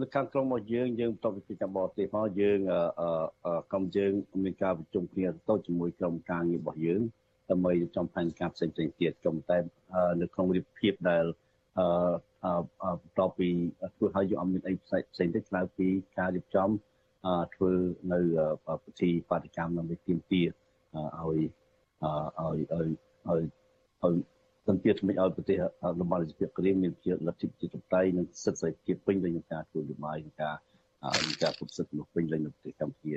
[0.00, 2.58] នៅខាងក្រុមរបស់យើងយើងបន្តពីការបរទេសមកយើង
[3.70, 4.12] ក្រុមយើង
[4.44, 7.00] មានការប្រជុំគ្នាតូចជាមួយក្រុមការងាររបស់យើង
[7.50, 9.58] ដើម្បីចំផែនការផ្សេងផ្សេងទៀតក្រុមតែ
[10.20, 11.24] នៅក្នុងរៀបភាពដែល
[11.78, 12.54] អឺ
[13.00, 13.48] បន្ទាប់ពី
[13.96, 15.86] ធ្វើឲ្យយើងអត់មានអីផ្សេងផ្សេងទេក្រៅពី
[16.18, 16.68] ការរៀបចំ
[17.54, 17.72] ធ្វើ
[18.12, 18.20] នៅ
[18.84, 20.48] ពិធីបាតកម្មដើម្បីទាមទារ
[21.18, 21.40] ឲ្យ
[22.02, 22.88] ឲ្យឲ្យ
[23.28, 23.44] ឲ្យ
[24.02, 24.14] ឲ្យ
[24.68, 25.56] ទន្ទាថ្មីឲ្យប្រទេស
[26.00, 30.56] តំបន់អាស៊ីក្រៀមមានជាលទ្ធិប្រជាធិបតេយ្យនិងសិទ្ធិសេរីភាពពេញលេញក្នុងការធ្វើយោបាយនិងការ
[31.42, 33.14] ការគ្រប់សិទ្ធិមនុស្សពេញលេញនៅប្រទេសកម្ពុជា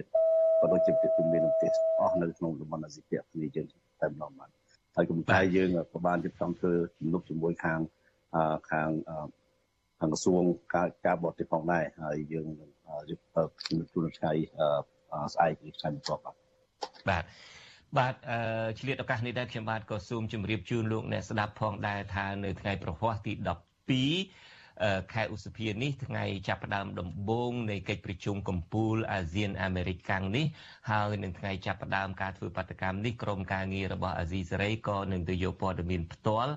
[0.60, 1.72] ក៏ដូចជាប្រទេសមានប្រទេស
[2.02, 3.68] អស់នៅក្នុងតំបន់អាស៊ីក្រៀមនេះយើង
[4.02, 4.50] តែម្ដងបាន
[4.96, 7.80] ហើយគំតែយើងក៏បានរៀបចំធ្វើជំនុំជាមួយខាង
[8.72, 8.90] ខាង
[10.00, 10.44] ខាងក្រសួង
[10.76, 12.48] ការការបរទេសផងដែរហើយយើង
[13.10, 13.20] រៀប
[13.68, 14.32] ជំនុំទូនថ្ងៃ
[15.34, 16.22] ស្អែកថ្ងៃបន្ទាប់
[17.10, 17.24] បាទ
[17.96, 23.34] បាទបាទអឺឆ្លៀតឱកាសនេះដែរខ្ញុំបាទក៏សូមជម្រាបជូនលោកអ្នកស្ដាប់ផងដែរថានៅថ្ងៃប្រហ័សទី
[23.98, 24.57] 12
[25.14, 30.46] ខែឧសភានេះថ្ងៃចាប់ផ្ដើមដំបូងនៃកិច្ចប្រជុំកំពូលអាស៊ានអាមេរិកកាំងនេះ
[30.92, 36.54] ហើយនឹងថ្ងៃចាប់ផ្ដើមការធ្វើបាតកម្មនេះក្រុមការងាររបស់អាស៊ីសេរីក៏នឹងទៅយកព័ត៌មានផ្ទាល់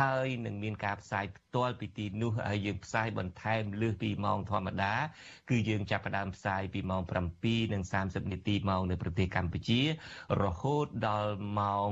[0.00, 4.94] ហើយនឹងមានការផ្សាយផ្ទាល់ពីទីនោះហើយយើងផ្សាយបន្ថែមលើសពីម៉ោងធម្មតា
[5.50, 7.02] គឺយើងចាប់ផ្ដើមផ្សាយពីម៉ោង
[7.66, 9.80] 7:30នាទីម៉ោងនៅប្រទេសកម្ពុជា
[10.42, 11.90] រហូតដល់ម៉ោង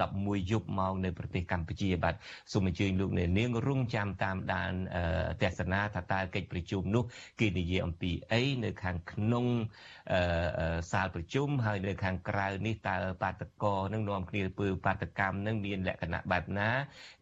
[0.00, 2.14] 11យប់ម៉ោងនៅប្រទេសកម្ពុជាបាទ
[2.52, 4.72] សូមអញ្ជើញលោកអ្នកនាងរងចាំតាមដាន
[5.42, 7.04] ទស្សនាថាតើកិច្ចប្រជុំនោះ
[7.40, 9.46] គេនិយាយអំពីអីនៅខាងក្នុង
[10.92, 16.68] សាលប្រជុំហើយនៅខាងក្រៅនេះតើបាតកោនឹងនាំគ្នាធ្វើបាតកម្មនឹងមានលក្ខណៈបែបណា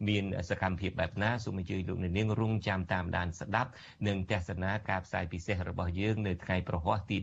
[0.07, 3.71] មានសកម្មភាពបែបណាសូមអញ្ជើញលោកអ្នកនាងរងចាំតាមដានស្ដាប់
[4.07, 7.17] និងទស្សនាការផ្សាយពិសេសរបស់យើងនៅថ្ងៃប្រហ័សទី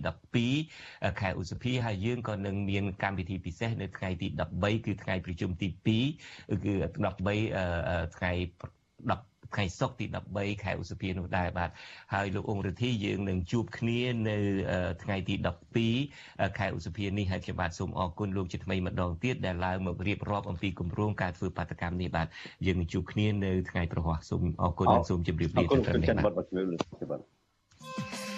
[0.57, 8.33] 12ខែឧសភាហើយយើងក៏នឹងមានកម្មវិធីពិសេសនៅថ្ងៃទី13គឺថ្ងៃប្រជុំទី2គឺ13ថ្ងៃ
[9.24, 11.70] 10 ថ្ងៃសុក្រទី13ខែឧសភានោះដែរបាទ
[12.14, 14.36] ហើយលោកអង្គរិទ្ធីយើងនឹងជួបគ្នានៅ
[15.03, 15.34] ថ្ងៃទី
[15.96, 22.26] 12ខែឧសភានេះហើយខ្ញុំបាទសូមអរគុណលោកជាថ្មីម្ដងទៀតដែលឡើងមករៀបរាប់អំពីគម្រោងការធ្វើបាតកម្មនេះបាទ
[22.66, 26.11] យើងនឹងជួបគ្នានៅថ្ងៃប្រហ័សសូមអរគុណនិងសូមជម្រាបលាត្រឹមនេះ
[27.11, 28.30] បាទ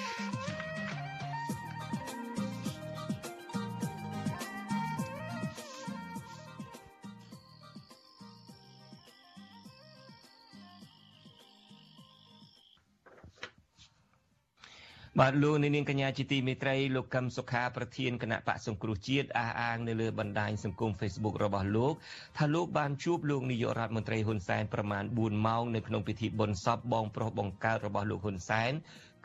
[15.21, 21.95] បាទលោកនាងកញ្ញាជាទីមេត្រីលោកកឹមសុខាប្រធានគណៈបកសង្គ្រោះជាតិអះអាងនៅលើបណ្ដាញសង្គម Facebook របស់លោក
[22.39, 28.73] ថាលោកបានជួបលោកនាយករដ្ឋមន្ត្រីហ៊ុនសែនប្រមាណ4ម៉ោងនៅក្នុងពិធីបុណ្យសពបងប្រុសបង្កើតរបស់លោកហ៊ុនសែន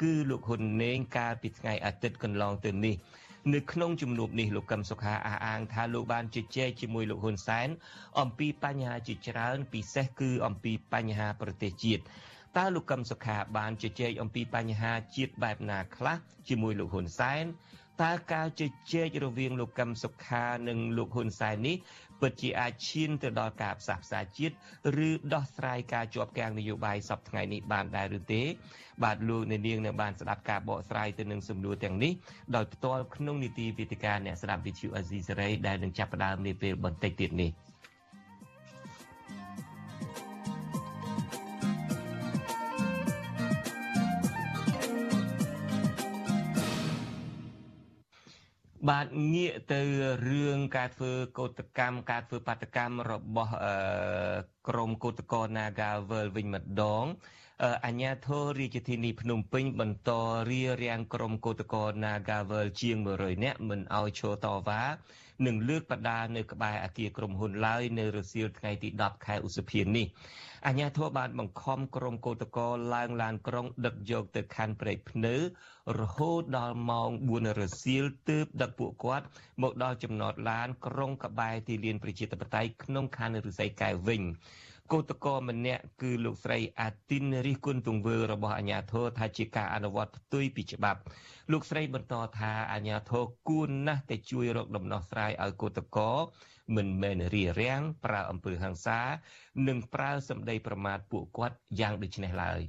[0.02, 2.96] គឺលោកហ៊ុនណេងកាលពីថ្ងៃអាទិត្យកន្លងទៅនេះ
[3.54, 7.68] នៅក្នុងជំនួបនេះលោកកឹមសុខាអះអាងថាលោកបានជជែកជាមួយលោកហ៊ុនសែន
[8.20, 12.04] អំពីបញ្ហាជាច្រើនពិសេសគឺអំពីបញ្ហាប្រទេសជាតិ
[12.56, 16.18] តើលោកកឹមសុខាបានជជែកអំពីបញ្ហាជាតិបែបណាខ្លះ
[16.50, 17.46] ជាមួយលោកហ៊ុនសែន
[18.04, 21.76] តើការជជែករវាងលោកកឹមសុខានិងលោកហ៊ុនសែននេះ
[22.22, 24.56] ពិតជាអាចឈានទៅដល់ការផ្សះផ្សាជាតិ
[25.08, 28.42] ឬដោះស្រាយការជាប់គាំងនយោបាយសពថ្ងៃនេះបានដែរឬទេ
[29.04, 32.14] បាទលោកអ្នកនាងនៅបានស្ដាប់ការបកស្រាយទៅនឹងសំណួរទាំងនេះ
[32.56, 37.52] ដោយផ្ទាល់ក្នុងនីតិវិទ្យាអ្នកស្ដាប់វិទ្យុអេស៊ីសេរីដែលនឹងចាប់ផ្ដើមនាពេលបន្តិចទៀតនេះ។
[48.90, 49.82] បាទងាកទៅ
[50.28, 53.54] រឿងការធ្វើកោតកម្មការធ្វើបាតកម្មរបស់
[54.68, 57.06] ក្រមកោតក្រ Nagavel វិញម្ដង
[57.86, 60.12] អញ្ញាធររាជធានីភ្នំពេញបន្ត
[60.52, 64.82] រៀបរៀងក្រុមកោតក្រ Nagavel ជាង100នាក់មិនឲ្យឈរតវ៉ា
[65.46, 70.06] និងលើកបដានៅក្បែរអគារក្រុមហ៊ុនឡើយនៅរសៀលថ្ងៃទី10ខែឧសភានេះ
[70.68, 75.36] អាជ្ញាធរបានបង្ខំក្រុមកោតក្រឡើងឡានក្រុងដឹកយកទៅខណ្ឌព្រែកភ្នៅ
[76.00, 79.26] រហូតដល់ម៉ោង4រសៀលទើបដឹកពួកគាត់
[79.62, 84.22] មកដល់ចំណតឡានក្រុងក្បែរទីលានប្រជាធិបតេយ្យក្នុងខណ្ឌរិស័យកែវវិញ
[84.94, 91.00] កោតក្រម្នាក់គឺលោកស្រីអាទីនរិះគន់ទង្វើរបស់អាជ្ញាធរថាជាការអនុវត្តផ្ទុយពីច្បាប់
[91.52, 96.16] លោកស្រីបន្តថាអាជ្ញាធរគួរណាស់តែជួយរកដំណោះស្រាយឲ្យកោតក្រ
[96.76, 99.00] មិនមែនរារាំងប្រើអំពើហិង្សា
[99.68, 102.62] និងប្រើសម្ដីប្រមាថពួកគាត់យ៉ាងដូចនេះឡើយ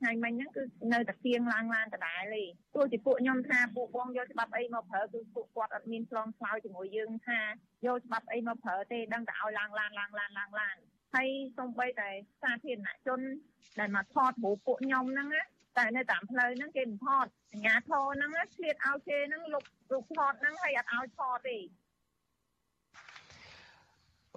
[0.00, 2.44] ថ្ងៃមិញហ្នឹងគឺនៅតែទៀងឡើងឡើងដដែលទេ
[2.74, 7.40] ទោះជាពួកខ្ញុំថាពួកបងយកច្បាប់អីមកប្រើគឺពួកគាត់អត់មានឆ្លងឆ្លើយជាមួយយើងថា
[7.86, 10.76] យកច្បាប់អីមកប្រើទេដឹងតែឲ្យឡើងឡើងឡើងឡើងឡើងឡើង
[11.14, 11.28] ហើយ
[11.58, 12.08] សូម្បីតែ
[12.42, 13.20] សាធារណជន
[13.80, 15.42] ដែលមកថតរូបពួកខ្ញុំហ្នឹងណា
[15.78, 21.58] តែនៅតាមផ្លូវហ្នឹងគេមិនថតអាញាធរហ្នឹងឆ្លៀតឲ្យគេហ្នឹងលុបរូបថតហ្នឹងហើយអត់ឲ្យថតទេ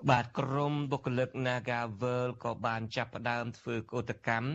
[0.10, 4.48] បាទក្រមបុគ្គលិក Nagavel ក៏បានចាប់ផ្ដើមធ្វើកោតកម្ម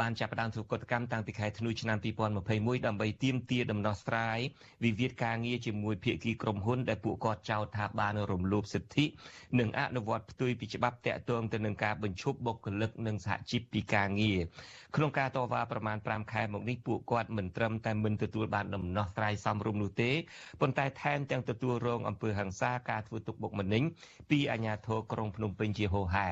[0.00, 4.38] បានចាប់ផ្ដើមធ្វើកតកម្មតាំងពីខែធ្នូឆ្នាំ2021ដើម្បីទាមទារដំណោះស្រាយ
[4.84, 9.04] វិវាទការងារជាមួយភាគីក្រុមហ៊ុនដែលពួកគាត់ចោទថាបានរំលោភសិទ្ធិ
[9.58, 14.40] និងអនុវត្តផ្ទុយពីច្បាប់តាក់ទងទៅនឹងការបញ្ឈប់បុគ្គលិកនិងសហជីពពីការងារ
[14.96, 20.10] ក្នុងការតវ៉ាប្រមាណ5ខែមកនេះពួកគាត់មិនត្រឹមតែមិនទទួលបានដំណោះស្រាយសមរម្យនោះទេ
[20.60, 23.82] ប៉ុន្តែថែមទាំងទទួលរងអំពើហិង្សាការធ្វើទុកបុកម្នេញ
[24.30, 26.28] ពីអាជ្ញាធរក្រុងភ្នំពេញជាហូរហែ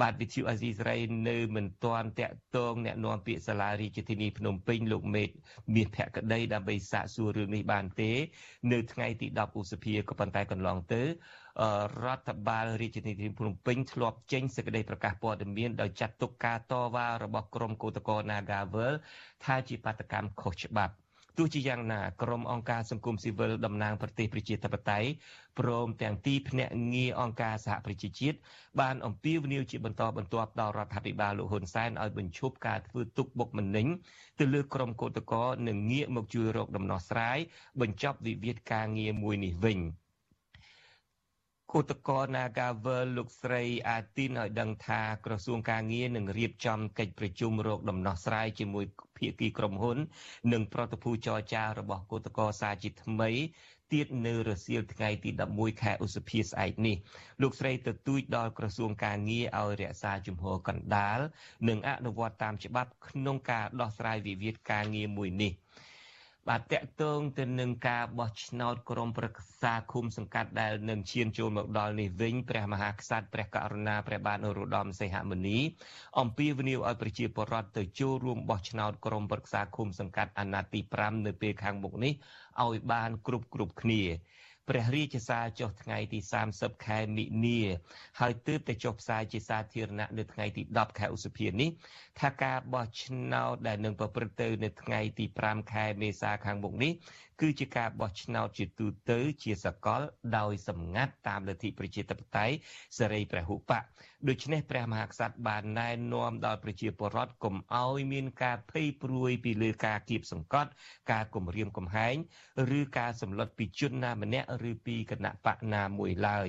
[0.00, 5.30] បាទវិទ្យុអាស៊ីសេរីនៅមិនទាន់តាក់ទងអ្នកនាំពាក្យសាលារាជធានីភ្នំពេញលោកមេត
[5.74, 8.10] មាសភក្តីដើម្បីសាកសួររឿងនេះបានទេ
[8.72, 11.02] នៅថ្ងៃទី10ឧសភាក៏ប៉ុន្តែកន្លងទៅ
[12.04, 18.94] រដ្ឋបាលរាជធានីភ្នំពេញធ្លាប់ចេញសេចក្តីប្រកាសព័ត៌មានដោយចាត់ទុកការតវ៉ារបស់ក្រុមកោតក្រ Nagavel
[19.44, 20.94] ថាជាបាតកម្មខុសច្បាប់
[21.38, 25.08] ទោះជាយ៉ាងណាក្រុមអង្គការសង្គមស៊ីវិលតំណាងប្រទេសប្រជាធិបតេយ្យ
[25.58, 28.36] ព្រមទាំងទីភ្នាក់ងារអង្គការសហប្រជាជាតិ
[28.80, 33.86] បានអំពាវនាវជាបន្តបន្ទាប់ដល់រដ្ឋាភិបាលលោកហ៊ុនសែនឲ្យបញ្ឈប់ការធ្វើទុកបុកម្នេញ
[34.38, 37.38] ទៅលើក្រុមកោតក្រនិងងាកមកជួយរកដំណោះស្រាយ
[37.80, 39.80] បញ្ចប់វិវាទការងារមួយនេះវិញ។
[41.72, 48.84] គឧតកោ Nagavel លោកស្រីអាទីនឲ្យដឹងថាក្រសួងការងារនឹងរៀបចំកិច្ចប្រជុំរោគដំណោះស្រាយជាមួយ
[49.18, 49.98] ភាគីក្រុមហ៊ុន
[50.52, 53.30] និងប្រតិភូចរចារបស់គឧតកោសាជាថ្មី
[53.92, 56.96] ទៀតនៅរសៀលថ្ងៃទី11ខែឧសភាស្អែកនេះ
[57.42, 61.18] លោកស្រីទទូចដល់ក្រសួងការងារឲ្យរក្សាជំហរកណ្ដាល
[61.68, 65.52] និងអនុវត្តតាមច្បាប់ក្នុងការដោះស្រាយវិវាទការងារមួយនេះ។
[66.48, 75.58] បាទតកតងទៅនឹងការបោះឆ្នោតក្រុមប្រឹក្សាឃុំសង្កាត់ដែលនឹងឈានចូលមកដល់នេះវិញព្រះមហាក្សត្រព្រះករុណាព្រះបាទនរោត្តមសីហមុនី
[76.20, 82.12] អំពាវនាវឲ្យប្រជាពលរដ្ឋទៅចូលរួមបោះឆ្នោតក្រុមប្រឹក្សាឃុំសង្កាត់អាណត្តិទី5នៅពេលខាងមុខនេះ
[82.64, 84.02] ឲ្យបានគ្រប់គ្រប់គ្នា
[84.68, 86.18] ព្រះរាជសារចុះថ្ងៃទី
[86.52, 87.60] 30ខែមិនិនា
[88.20, 91.70] ហើយទើបតែចុះផ្សាយជាសាធារណៈនៅថ្ងៃទី10ខែឧសភានេះ
[92.20, 96.92] ថាការបោះឆ្នោតដែលនឹងប្រព្រឹត្តទៅនៅថ្ងៃទី5ខែមេសាខាងមុខនេះ
[97.40, 100.00] គឺជាការបោះឆ្នោតជាទូទៅជាសកល
[100.36, 102.54] ដោយសម្ងាត់តាមលទ្ធិប្រជាធិបតេយ្យ
[102.98, 103.82] សេរីព្រះហុបក
[104.28, 110.70] ដូច្នេះព្រះមហាក្សត្របានណែនាំដល់ប្រជាពលរដ្ឋកុំឲ្យមានការភ័យព្រួយពីលើការគៀបសង្កត់
[111.12, 112.14] ការគំរាមកំហែង
[112.78, 116.48] ឬការសម្លុតពីជនណាម្នាក់ឬពីគណៈបកណាមួយឡើយ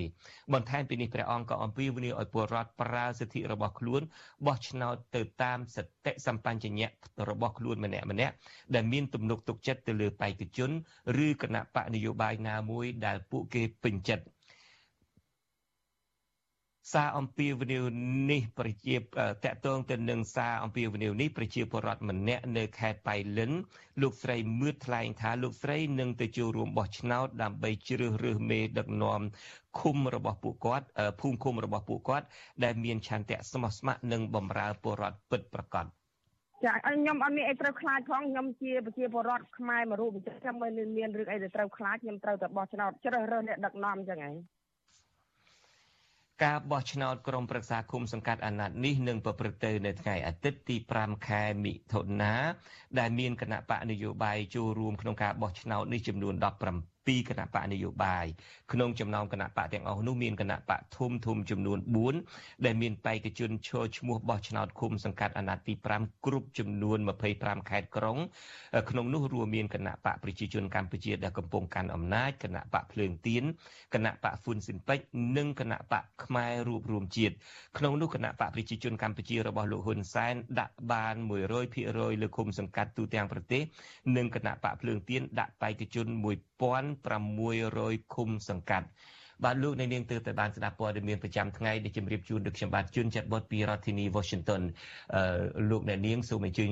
[0.54, 4.02] បន្ថែមពីនេះព្រះអង្គក៏អំពាវនាវឲ្យពលរដ្ឋប្រើសិទ្ធិរបស់ខ្លួន
[4.46, 6.90] បោះឆ្នោតទៅតាមសតិសម្បញ្ញៈ
[7.30, 8.34] របស់ខ្លួនម្នាក់ម្នាក់
[8.76, 10.72] ដែលមានទំនុកទុកចិត្តទៅលើបេក្ខជន
[11.26, 14.26] ឬគណៈបកនយោបាយណាមួយដែលពួកគេពេញចិត្ត
[16.94, 17.84] សារអំពាវនាវ
[18.32, 19.00] នេះប្រជាត
[19.46, 23.52] កតងទៅនឹងសារអំពាវនាវនេះប្រជាពលរដ្ឋម្នាក់នៅខេត្តបៃលិន
[24.02, 29.22] លោកស្រីមឿតថ្លែងថាលោកស្រីនឹងទៅចូលរួមបោះឆ្នោតដើម្បីជ្រើសរើសមេដឹកនាំ
[29.80, 30.86] ឃុំរបស់ពួកគាត់
[31.20, 32.26] ភូមិឃុំរបស់ពួកគាត់
[32.64, 35.99] ដែលមានឆន្ទៈស្មោះស្ម័គ្រនិងបម្រើពលរដ្ឋពិតប្រាកដ
[36.66, 44.36] ចាខ្ញុំអត់មានអីត្រូវខ្លាចផងខ្ញុំជាប្រជាពលរដ្ឋខ្មែរមួយរូបអញ្ចឹងខ្ញុំមិនមានរឿងអីដែលត្រូវខ្លាចខ្ញុំត្រូវតែបោះឆ្នោតជ្រើសរើសអ្នកដឹកនាំអញ្ចឹងឯង
[46.44, 52.34] ការបោះឆ្នោតក្រុមប្រឹក្សាគុំសង្កាត់អាណត្តិនេះនឹងប្រព្រឹត្តទៅនៅថ្ងៃអាទិត្យទី5ខែមិថុនា
[53.00, 56.34] ដែលមានគណៈបកនយោបាយចូលរួមក្នុងការបោះឆ្នោតនេះចំនួន
[57.06, 58.26] 17 2គណៈបកនយោបាយ
[58.72, 61.80] ក្នុងចំណោមគណៈបកទាំងអស់នោះមានគណៈបកធំធំចំនួន
[62.22, 66.98] 4ដែលមានបេក្ខជនឈរឈ្មោះបោះឆ្នោតឃុំសង្កាត់អាណត្តិទី5គ្រប់ចំនួន
[67.34, 68.18] 25ខេត្តក្រុង
[68.90, 73.44] ក្នុងនោះរួមមានគណៈបកប្រជាជនកម្ពុជាដែលកំពុងកាន់អំណាចគណៈបកភ្លើងទៀន
[73.94, 75.06] គណៈបកហ្វុនស៊ិនពេជ្រ
[75.38, 77.34] និងគណៈបកខ្មែររួបរวมជាតិ
[77.78, 81.16] ក្នុងនោះគណៈបកប្រជាជនកម្ពុជារបស់លោកហ៊ុនសែនដាក់បាន
[81.70, 83.64] 100%លើឃុំសង្កាត់ទូទាំងប្រទេស
[84.18, 86.08] និងគណៈបកភ្លើងទៀនដាក់បេក្ខជន
[87.52, 88.88] 1600ឃុំសង្កាត់
[89.44, 94.62] បាទលោកនៅនាងទើបតែបានស្ដាប់ព័ត៌មានប្រចាំថ្ងៃដែលជម្រាបជូនដល់ខ្ញុំបាទជួនចាត់បុតពីរដ្ឋធានី Washington
[95.16, 96.70] អឺលោកអ្នកនាងសូមអញ្ជើញ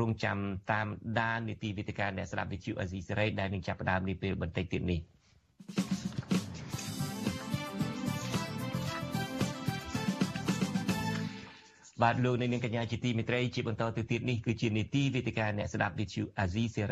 [0.00, 0.38] រងចាំ
[0.72, 0.86] តាម
[1.20, 5.00] ដាននីតិវិទ្យាអ្នកស្ដាប់វិទ្យុអេស៊ីសេរីដែលនឹងចាប់ផ្ដើមនាពេលបន្តិចទៀតនេះ
[12.02, 16.84] បាទលោកនៅនាងកញ្ញាជាទីមេត្រីជាបន្តទៅទៀតនេះគឺជានីតិវិទ្យាអ្នកស្ដាប់វិទ្យុអាស៊ីសេ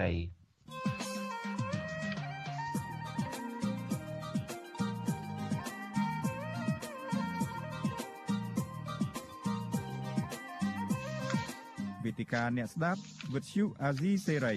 [12.14, 13.00] រីតិកាអ្នកស្ដាប់
[13.34, 14.54] វិទ្យុអាស៊ីសេរី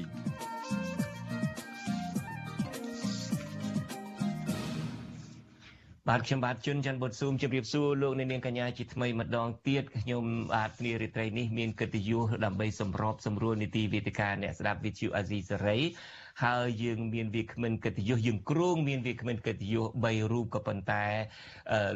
[6.07, 15.77] បាទខ្ញុំបាទជុនច័ន្ទបុតស៊ូមជម្រាបសួរលោកអ្នកនាងកញ្ញាជាថ្មីម្ដងទៀតខ្ញុំបាទនារីត្រីនេះមានកិត្តិយសដើម្បីសម្របសម្រួលនីតិវេទិកាអ្នកស្ដាប់វិទ្យុអាស៊ីសេរី
[16.43, 21.05] ហើយយើងមានវាគ្មិនកិត្តិយសយើងគ្រងមានវាគ្មិនកិត្តិយស3រូបក៏ប៉ុន្តែ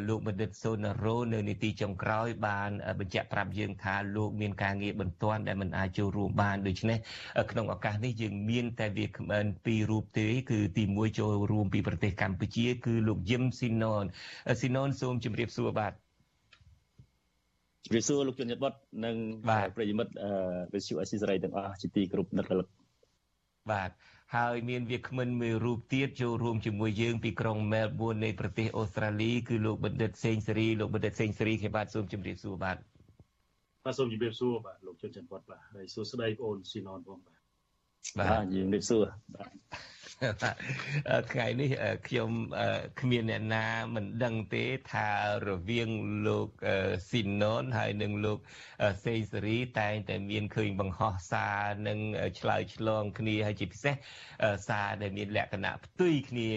[0.08, 6.98] លោកបណ្ឌិតសូណារ៉ូនៅនីតិចុងក្រោយបានបញ្ជាក់ប្រាប់យើងថាលោកមានការងារបន្ទាន់ដែលមិនអាចចូលរួមបានដូច្នេះ
[7.52, 14.04] ក្នុងឱកាសនេះយើងមានតែវាគ្មិនពីររូបទេគឺទី1ចូលរួមពីប្រទេសកម្ពុជា គឺលោកយឹមស៊ីណន
[14.60, 15.94] ស៊ីណនសូមជម្រាបសួរបាទ
[17.86, 18.74] ជំរាបសួរលោកជនយុទ្ធបុត
[19.06, 19.16] និង
[19.76, 20.14] ប្រិយមិត្ត
[20.74, 22.81] វិទ្យុអេស៊ីសរ៉ៃទាំងអស់ជាទីគោរពនឹករលឹក
[23.70, 23.90] បាទ
[24.36, 32.78] ហើយមានវាគ្មិនមួយរូបទៀតចូលរួមជាមួយយើងពីក្រុងមែលប៊ននៃប្រទេសអូស្ត្រាលីគឺលោកបណ្ឌិតសេងសេរីលោកបណ្ឌិតសេងសេរីខ្ញុំបាទសូមជម្រាបសួរបាទ
[33.86, 37.41] បាទសូមជម្រាបសួរបាទលោកជុនច័ន្ទវត្តបាទហើយសួស្តីបងអូនស៊ីណនផងបាទ
[38.20, 39.52] បាទយើងនិយាយសួរបាទ
[41.32, 41.70] ថ្ងៃនេះ
[42.08, 42.30] ខ្ញុំ
[43.00, 45.08] គ្មានអ្នកណាមិនដឹងទេថា
[45.48, 45.90] រវាង
[46.28, 46.48] លោក
[47.10, 48.40] ស៊ីណុនហើយនិងលោក
[49.06, 52.00] សេសេរីតែងតែមានឃើញបង្ហោះសារនិង
[52.40, 53.96] ឆ្លើយឆ្លងគ្នាហើយជាពិសេស
[54.68, 56.50] សារដែលមានលក្ខណៈផ្ទុយគ្នា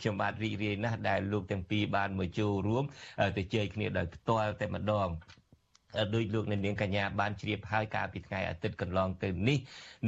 [0.00, 2.84] ខ្ញុំបាទរីករាយណាស់ដែលលោកទាំងពីរបានមកចូលរួម
[3.36, 5.08] ទៅជែកគ្នាដោយផ្ទាល់តែម្ដង
[6.14, 9.58] ដោយលោកអ្នកនាងកញ្ញាបានជ្រាបហើយកាលពីថ្ងៃអាទិត្យកន្លងទៅនេះ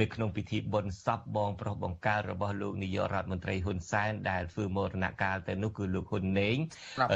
[0.01, 6.57] នៅក្នុងពិធីបុណ្យសពបងប្រុសបង្កើតរបស់លោកនាយករដ្ឋមន្ត្រីហ៊ុនសែនដែលធ្វើមរណកាលទៅនោះគឺលោកហ៊ុនណេង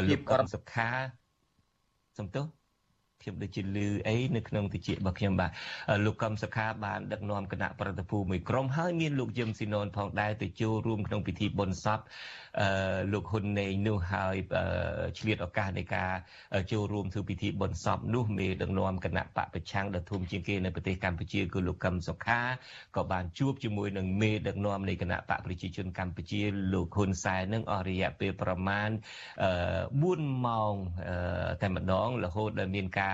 [0.08, 0.90] លោកកឹមសុខា
[2.18, 2.63] សំទោស
[3.24, 5.50] ខ្ញុំដូចជាលឺអីនៅក្នុងតិចរបស់ខ្ញុំបាទ
[6.04, 12.00] លោកកឹមសុខាបានដឹកនាំគណៈប្រតិភូមួយក្រុមហើយមានលោកយឹមស៊ីណុនផងដែរទៅចូលរួមក្នុងពិធីបុណ្យសព
[12.60, 14.36] អឺលោកហ៊ុនណេងនោះហើយ
[15.18, 16.12] ឆ្លៀតឱកាសនៃការ
[16.72, 22.40] ចូលរួមធ្វើពិធីបុណ្យសពនោះមេដឹកនាំគណៈបកប្រឆាំងដ៏ធំជាងគេនៅប្រទេសកម្ពុជាគឺលោកកឹមសុខា
[22.96, 26.40] ក៏បានជួបជាមួយនឹងមេដឹកនាំនៃគណៈបកប្រជាជនកម្ពុជា
[26.72, 28.90] លោកហ៊ុនសែននឹងអស់រយៈពេលប្រមាណ
[29.68, 30.74] 4ម៉ោង
[31.62, 33.13] តែម្ដងរហូតដល់មានកា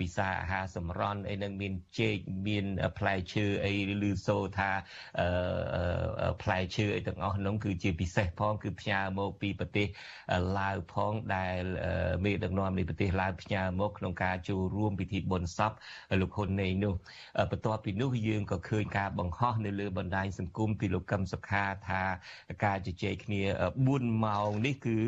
[0.00, 2.16] ពិសាអាហារសម្រន់អីនឹងមានចេក
[2.48, 2.66] មាន
[2.98, 3.72] ផ្លែឈើអី
[4.08, 4.70] ឬសូថា
[6.42, 9.86] ផ្លែឈើអីទាំងអស់នោះគឺជាពិសេសផងគឺផ្ញើមកពីប្រទេស
[10.58, 11.62] ឡាវផងដែល
[12.24, 15.72] មេដឹកនាំនៃប្រទេសឡាវផ្ញើមកក្នុងការចូលរួមពិធីបុណ្យសព
[16.20, 16.94] លោកហ៊ុនណេងនោះ
[17.50, 22.02] បន្ទាប់ពីនោះយើងក៏ឃើញការបង្ហោះនៅលើបណ្ដាញសង្គមពីលោកកឹមសុខាថា
[22.64, 23.42] ការជជែកគ្នា
[23.84, 24.98] 4ម៉ោងនេះគឺ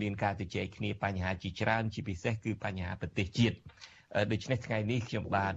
[0.00, 3.45] មានការជជែកគ្នាបញ្ហាជាច្រើនជាពិសេសគឺបញ្ហាប្រទេសជាតិ
[4.32, 5.54] ដូច្នេះថ្ងៃនេះខ្ញុំបាទ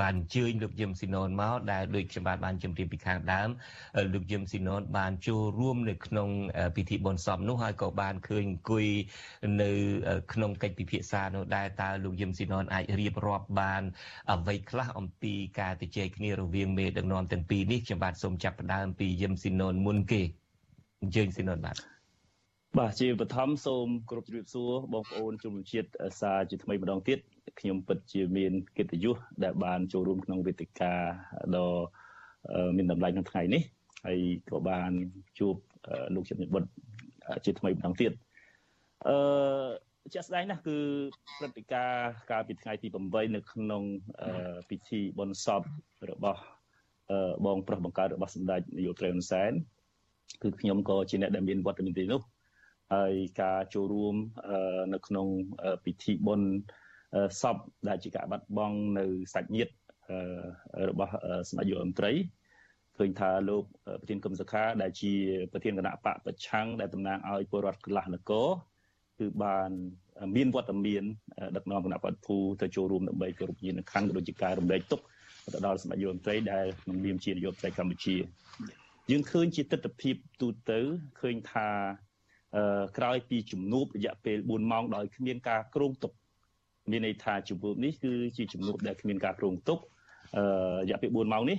[0.00, 3.48] បានអញ្ជើញលោកយឹមស៊ីណុនមកដែលដូចខ្ញុំបាទបានជម្រាបពីខាងដើម
[4.14, 6.28] លោកយឹមស៊ីណុនបានចូលរួមនៅក្នុង
[6.76, 8.86] ពិធីបុណ្យសពនោះហើយក៏បានឃើញអង្គុយ
[9.62, 9.70] នៅ
[10.32, 13.82] ក្នុងកិច្ចពិភាក្សានោះដែរតើលោកយឹមស៊ីណុនអាចរៀបរាប់បាន
[14.32, 20.22] អ្វីខ្លះអំពីការទៅជែកគ្នារវាងមេដឹកនាំទាំងពីរនេះខ្ញុំបាទសូមចាប់ផ្ដើមពីយឹមស៊ីណុនមុនគេ
[21.02, 21.93] អញ្ជើញស៊ីណុនបាទ
[22.80, 25.88] បាទជាបឋមសូមគោរពជម្រាបសួរបងប្អូនជនជាតិ
[26.20, 27.18] សាជាថ្មីម្ដងទៀត
[27.60, 30.94] ខ្ញុំពិតជាមានកិត្តិយសដែលបានចូលរួមក្នុងវេទិកា
[31.56, 31.68] ដ៏
[32.76, 33.62] មានតម្លៃក្នុងថ្ងៃនេះ
[34.06, 34.20] ហើយ
[34.50, 34.90] ក៏បាន
[35.38, 35.54] ជួប
[36.14, 36.68] លោកជំនិតបុត្រ
[37.44, 38.12] ជាថ្មីម្ដងទៀត
[39.08, 39.16] អឺ
[40.14, 40.78] ជាក់ស្ដែងណាស់គឺ
[41.38, 43.82] ព្រឹត្តិការណ៍កាលពីថ្ងៃទី8នៅក្នុង
[44.68, 45.62] ពិធីបុណ្យសព
[46.10, 46.40] របស់
[47.46, 49.52] បងប្រុសបង្កើតរបស់សម្ដេចនាយកត្រីហ៊ុនសែន
[50.42, 52.22] គឺខ្ញុំក៏ជាអ្នកដែលមានវត្តមានទីនោះ
[52.94, 54.16] ហើយការចូលរួម
[54.94, 55.26] នៅក្នុង
[55.84, 56.48] ពិធីបុណ្យ
[57.40, 57.56] សព
[57.88, 59.72] ដែលជាការបាត់បង់នៅសាច់ញាតិ
[60.90, 61.12] របស់
[61.48, 62.12] សម្ដេចយុរដ្ឋមន្ត្រី
[62.98, 63.62] ឃើញថាលោក
[64.00, 65.12] ប្រធានកឹមសុខាដែលជា
[65.52, 68.48] ប្រធានគណៈបកប្រឆាំងដែលតំណាងឲ្យពលរដ្ឋកន្លះនគរ
[69.18, 69.70] គឺបាន
[70.36, 71.04] មានវត្តមាន
[71.56, 75.00] ដឹកនាំគណៈបព្វភូទៅចូលរួមដើម្បីគោរពញាណខណ្ឌក៏ដូចជាការរំលែកទុក
[75.54, 78.16] ទៅដល់សម្ដេចយុរដ្ឋមន្ត្រីដែលក្នុងនាមជានាយកប្រទេសកម្ពុជា
[79.10, 80.80] យើងឃើញជាទស្សនវិជ្ជាទូទៅ
[81.20, 81.68] ឃើញថា
[82.98, 86.12] ក្រោយពីជំនួបរយៈពេល4ម៉ោងដោយគ្មានការគ្រោងទុក
[86.90, 89.78] មានន័យថាជំនួបនេះគឺជាជំនួបដែលគ្មានការគ្រោងទុក
[90.36, 90.44] អឺ
[90.80, 91.58] រយៈពេល4ម៉ោងនេះ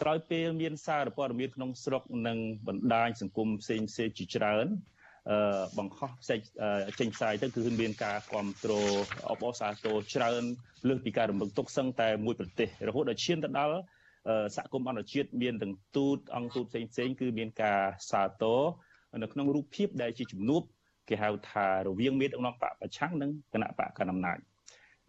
[0.00, 4.66] ក្រោយពេលមានសារព័ត៌មានក្នុងស្រុកនិងបណ្ដាញសង្គមផ្សេងផ្សេងជាច្រើន
[5.30, 6.40] អឺបង្ខំផ្សេង
[6.98, 8.90] ចេញផ្សាយទៅគឺមានការគ្រប់គ្រង
[9.30, 10.42] អបអរសាទរច្រើន
[10.88, 13.76] លើសពីការរំលឹកទុកសឹងតែមួយប្រទេសរហូតដល់ឈានទៅដល់
[14.56, 17.80] សហគមន៍អន្តរជាតិមានទាំងទូតអង្គទូតផ្សេងផ្សេងគឺមានការ
[18.10, 18.60] សាទរ
[19.22, 20.62] នៅក្នុងរូបភាពដែលជាជំនួប
[21.08, 24.38] គេហៅថារវាងមេដឹកនាំបកប្រឆាំងនិងគណៈបកកណ្ដាលអំណាច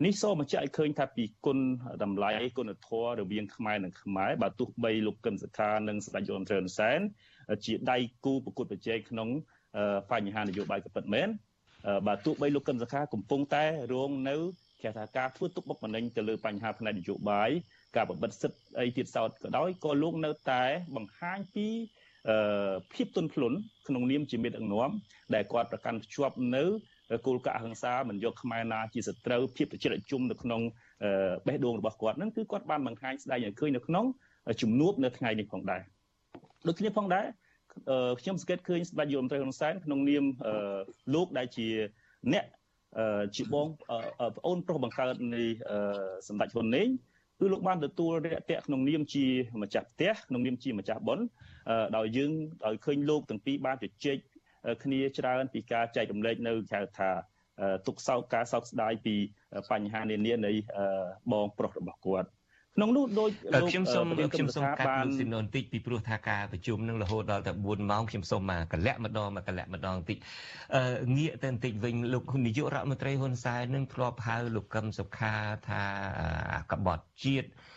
[0.06, 1.60] នេះសូមបញ្ជាក់ឲ្យឃើញថាពីគុណ
[2.04, 7.00] តម្លៃគុណធម៌រវាងខ្មែរនិងខ្មែរបើទោះបីលោកកឹមសុខានិងស្ដេចយមត្រឹនសែន
[7.66, 9.30] ជាដៃគូប្រកួតប្រជែងក្នុង
[10.12, 11.28] បញ្ហានយោបាយក៏ពិតមែន
[12.08, 14.38] បើទោះបីលោកកឹមសុខាកំពុងតែរងនៅ
[14.84, 17.50] គេថាការធ្វើទុកបុកម្នេញទៅលើបញ្ហាផ្នែកនយោបាយ
[17.96, 20.64] ការបបិទសិទ្ធិអីទៀតសោតក៏ដោយក៏លោកនៅតែ
[20.96, 21.68] បង្ហាញពី
[22.94, 23.58] ភាពទន់ភ្លន់
[23.88, 24.90] ក្នុងនាមជាមេដឹកនាំ
[25.36, 26.64] ដែលគាត់ប្រកាន់ភ្ជាប់នៅ
[27.26, 30.62] គោលការណ៍អហិង្សាមិនយកខ្មែរណាជាសត្រូវភាពប្រជិតជុំនៅក្នុង
[31.48, 34.06] បេះដូងរបស់គាត់ហ្នឹងគឺគាត់បានបង្ហាញស្ដែងឲ្យឃើញនៅក្នុង
[34.62, 35.82] ជំនួបនៅថ្ងៃនេះផងដែរ
[36.68, 37.26] ដូចគ្នាផងដែរ
[38.22, 40.24] ខ្ញុំសង្កេតឃើញស្ដេចយមត្រីហ៊ុនសែនក្នុងនាម
[41.14, 41.68] លោកដែលជា
[42.34, 42.46] អ្នក
[43.36, 43.68] ជាបង
[44.38, 45.44] ប្អូនប្រុសបង្កើតនៃ
[46.28, 46.88] សម្ដេចហ៊ុនណេង
[47.40, 49.26] គឺលោកបានទទួលរាជតៈក្នុងនាមជា
[49.62, 51.26] ម្ចាស់ផ្ទះក្នុងនាមជាម្ចាស់បុណ្យ
[51.98, 52.32] ដោយយើង
[52.66, 54.18] ដោយឃើញលោកទាំងពីរបានជជែក
[54.84, 57.10] គ្នាច្រើនពីការចែករំលែកនៅហៅថា
[57.88, 59.16] ទុកសោកការសោកស្ដាយពី
[59.72, 60.52] បញ្ហានានានៃ
[61.32, 62.30] បងប្រុសរបស់គាត់
[62.76, 70.18] ក្នុងនោះដូចលោកខ្ញុំសូមខ្ញុំសូមកាត់លោកស៊ីណុនតិចពីព្រោះថាការប្រជុំនឹងរហូតដល់តែ4ម៉ោងខ្ញុំសូមមកកលាក់ម្ដងមកកលាក់ម្ដងតិច
[70.76, 75.34] អឺងាកទៅបន្តិចវិញលោកនាយករដ្ឋមន្ត្រីហ៊ុនសែននឹងធ្លាប់ហៅលោកកឹមសុខា
[75.68, 75.84] ថា
[76.72, 77.75] កបត់ជាតិអា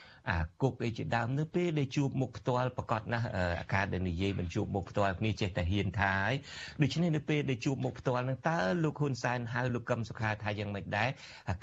[0.62, 6.34] គុកអីជាដើមនៅពេលដែលជួបមុខផ្ទាល់ប្រកាសណាស់អាការដែលនិយាយមិនជួបមុខផ្ទាល់គ្នាចេះតែហ៊ានថាហើយ
[6.82, 11.08] ដូច្នេះនៅពេលដែលជួបមុខផ្ទាល់នឹងតើលោកហ៊ុនសែនហៅលោកកឹមសុខាថាយ៉ាងម៉េចដែរ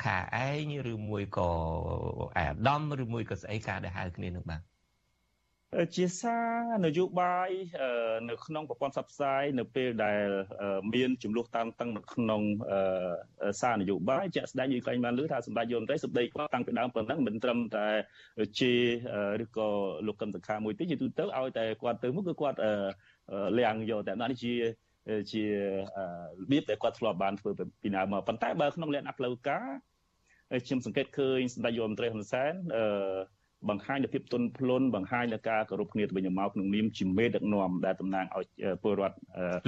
[0.04, 1.50] ខាឯងឬមួយក៏
[2.38, 4.75] អាដាមឬមួយក៏ស្អីការដែលហៅគ្នានឹងបាទ
[5.96, 7.50] ជាសារនយោបាយ
[8.30, 10.26] នៅក្នុងប្រព័ន្ធផ្សព្វផ្សាយនៅពេលដែល
[10.94, 12.42] មានចំនួនតាំងតឹងនៅក្នុង
[13.62, 17.88] សារនយោបាយជាក់ស្ដែងយើងឃើញបានលើថាសម្ដេចយមត្រីសម្ដីគាត់តាំងពីដើមប៉ុណ្ណឹងមិនត្រឹមតែ
[18.60, 18.74] ជា
[19.44, 19.70] ឬក៏
[20.08, 22.58] លោកកឹមសខាមួយទេជាទូទៅឲ្យតែគាត់ទៅមុខគឺគាត់
[23.58, 24.54] លៀងយកតែនេះជា
[25.32, 25.54] ជារ
[26.52, 27.52] បៀបដែលគាត់ធ្លាប់បានធ្វើ
[27.82, 29.70] ពីដើមមកប៉ុន្តែបើក្នុងលក្ខណៈផ្លូវការ
[30.66, 32.86] ខ្ញុំសង្កេតឃើញសម្ដេចយមត្រីហ៊ុនសែនអឺ
[33.70, 38.46] បង្ហាញនូវភាពទន់ភ្លន់បង្ហាញនូវការគោរពគ្នាទៅវិញទៅមកក្នុងនាមជាមេដឹកនាំដែលតំណាងឲ្យ
[38.84, 39.16] ពលរដ្ឋ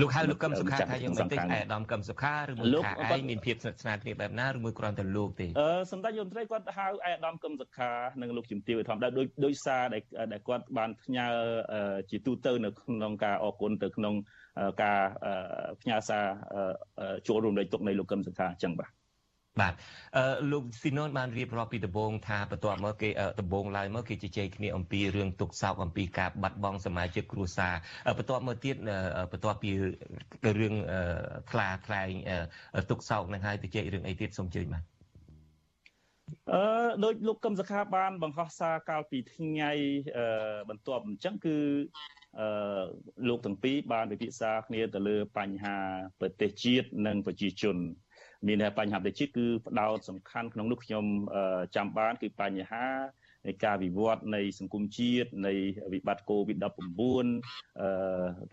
[0.02, 11.28] លោកហៅលោកកឹមសុខាថាយ៉ាងម៉េចទេអាដាមកឹមសុខាឬមួយថាឯងមានភាពស្និទ្ធស្នាលគ្នាបែបណាឬមួយគ្រាន់តែលោកទេអឺសម្ដេចយមត្រីគាត់ហៅអាដាមកឹមសុខានិងលោកជំទាវធម្មតាដោយដោយសារដែលគាត់បានផ្ញើ
[12.10, 14.14] ជាទូទៅនៅក្នុងការអគុណទៅក្នុង
[14.84, 15.00] ការ
[15.82, 16.26] ផ្ញើសារ
[17.28, 18.92] ចូលរួមលេខទុកនៃលោកកឹមសុខាអញ្ចឹងបាទ
[19.62, 19.74] បាទ
[20.18, 27.74] អឺលោកស៊ីណុនបានរៀបរាប់ពីដំបងថាបន្ទាប់មកគេដំបងឡើយមកគេជជែកគ្នាអំពីរឿងទុកសោកអំពីការបាត់បង់សមាជិកគ្រួសារ
[28.18, 28.76] បន្ទាប់មកទៀត
[29.32, 29.72] បន្ទាប់ពី
[30.60, 30.74] រឿង
[31.52, 32.10] ខ្លាខ្លែង
[32.90, 34.84] ទុកសោកនឹងហើយទៅជែករឿងអីទៀតសូមជើញបាទ
[36.54, 36.62] អឺ
[37.04, 39.72] ដោយលោកកឹមសខាបានបង្ហោះសារកាលពីថ្ងៃ
[40.70, 41.58] បន្ទាប់អញ្ចឹងគឺ
[42.40, 42.84] អឺ
[43.28, 45.78] លោកទាំងពីរបានពិភាក្សាគ្នាទៅលើបញ្ហា
[46.20, 47.78] ប្រទេសជាតិនិងប្រជាជន
[48.48, 51.06] មានបញ្ហាប្រទេសគឺផ្ដោតសំខាន់ក្នុងនោះខ្ញុំ
[51.76, 52.86] ចាំបានគឺបញ្ហា
[53.48, 55.54] នៃការវិវត្តនៃសង្គមជាតិនៃ
[55.94, 56.64] វិបត្តិ COVID-19
[57.80, 57.88] អឺ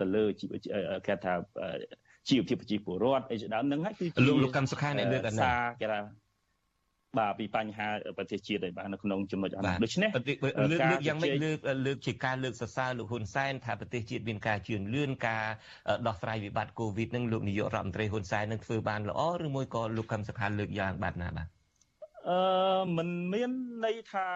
[0.01, 0.24] ទៅលើ
[1.07, 1.35] គេថា
[2.28, 5.99] ជីវភាពប្រជាពលរដ្ឋអីជាដើមហ្នឹងហើយគឺលោកលោកកម្មសុខាអ្នកលើកអាណាគេថា
[7.19, 7.89] បាទពីបញ្ហា
[8.19, 15.45] ប្រទេសជាតិហើយបាទនៅក្នុងចំណុចអនោះដូច្នេះលើកលើកយ៉ាងម៉េចលើកលើកជាការលើកសរសើរលោកហ៊ុនសែនថាប្រទេសជាតិមានការជឿនលឿនការ
[16.07, 21.49] ដោះស្រាយវិបត្តិកូវីដនឹងលោកនាយករដ្ឋមន្ត្រីហ៊ុនសែននឹងធ្វើបានល្អឬមួយក៏លោកកឹមសុខាលើកយ៉ាងបាត់ណាបាទ
[22.29, 22.39] អឺ
[22.97, 23.51] มันមាន
[23.85, 24.27] ន័យថា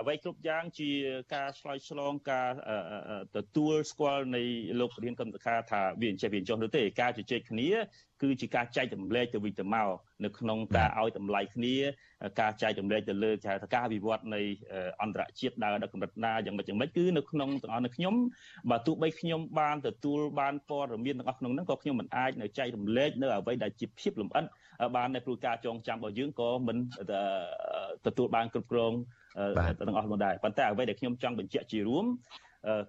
[0.00, 0.90] អ្វីគ្រប់យ៉ាងជា
[1.34, 2.50] ការឆ្លើយឆ្លងការ
[3.36, 4.42] ទទួលស្គាល់នៃ
[4.80, 7.68] លោករៀនកម្មសខាថាវាអញ្ចេះវាអញ្ចោះនោះទេការជជែកគ្នា
[8.22, 9.88] គឺជាការចែករំលែកទៅវិញទៅមក
[10.24, 11.74] នៅក្នុងការឲ្យតម្លៃគ្នា
[12.40, 14.40] ការចែករំលែកទៅលើគេហៅថាការវិវត្តនៃ
[15.02, 18.14] អន្តរជាតិដើរដល់កម្រិតណាយ៉ាងម៉េចយ៉ាងម៉េចគឺនៅក្នុងទាំងអស់នៅខ្ញុំ
[18.70, 24.44] បើទោះបីខ្ញុំបានទទួលបានព័ត៌មានទាំងអស់ក្នុងហ្នឹងក៏ខ្ញុំមិនអាចនៅចែករំលែកនៅអ្វីដែលជាភាពលម្អិត
[24.96, 26.78] បាននៅព្រោះការចងចាំរបស់យើងក៏មិន
[28.06, 28.92] ទទួលបានគ្រប់គ្រង
[29.78, 32.06] ទាំងអស់នោះដែរប៉ុន្តែអ្វីដែលខ្ញុំចង់បញ្ជាក់ជារួម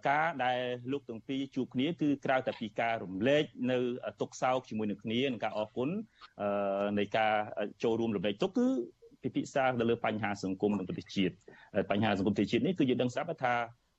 [0.10, 0.60] ការដែល
[0.92, 3.78] លោកទាំងពីរជួបគ្នាគឺក្រៅតែពីការរំលែកនៅ
[4.22, 5.90] ទុកសោកជាមួយនឹងគ្នានិងការអរគុណ
[7.00, 7.34] នៃការ
[7.84, 8.68] ចូលរួមរំលែកទុកគឺ
[9.24, 11.34] ពិភាក្សាទៅលើបញ្ហាសង្គមនិងប្រទេសជាតិ
[11.92, 13.54] បញ្ហាសង្គមប្រទេសជាតិនេះគឺយើងដឹងស្រាប់ថា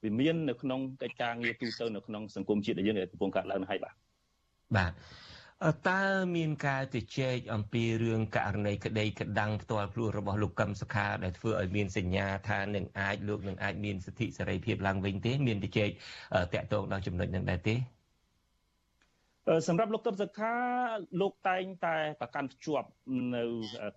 [0.04, 3.94] វាមាននៅក្នុងកិច្ចការងារទូទៅនៅក្នុងសង្គមជាតិដែលយើងកំពុងកើតឡើងហើយបាទ
[4.76, 4.92] បាទ
[5.88, 6.02] តើ
[6.36, 15.88] មានការជជែកអំពីរឿងករណីក្តីក្តាំងផ្ទាល់ខ្លួនរបស់លោកកឹមសុខាដែលធ្វើឲ្យមានសញ្ញាថានឹងអាចលោកនឹងអាចមានសិទ្ធិសេរីភាពឡើងវិញទេ មានជជែក
[16.54, 17.76] តាក់ទងដល់ចំណុចនឹងដែរទេ
[19.68, 20.54] សម្រាប់លោកកឹមសុខា
[21.20, 22.88] លោកតែងតែប្រកាន់ភ្ជាប់
[23.36, 23.44] នៅ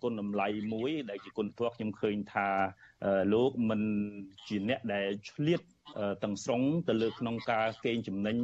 [0.03, 2.49] គុណតម្លៃមួយ ដែលជាគុណធម៌ខ្ញុំឃើញថា
[3.34, 3.82] លោកមិន
[4.47, 5.61] ជាអ្នកដែលឆ្លៀត
[6.23, 8.38] ទាំងស្រុងទៅលើក្នុងការកេងចំណេញ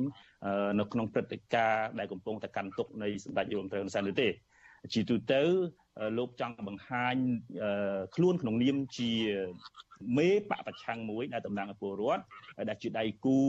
[0.79, 4.29] នៅក្នុងព្រឹត្តិការណ៍ដែលកំពុងតែកាន់ទុកនៃសម្ដេចរដ្ឋមន្ត្រីហ៊ុនសែននោះទេ
[4.93, 5.41] ជាទូទៅ
[6.17, 7.15] លោកចង់បង្ហាញ
[8.15, 9.11] ខ្លួនក្នុងនាមជា
[10.17, 12.23] មេបកប្រឆាំងមួយដែលតំណាងឲ្យពលរដ្ឋ
[12.69, 13.39] ដែលជាដៃគូ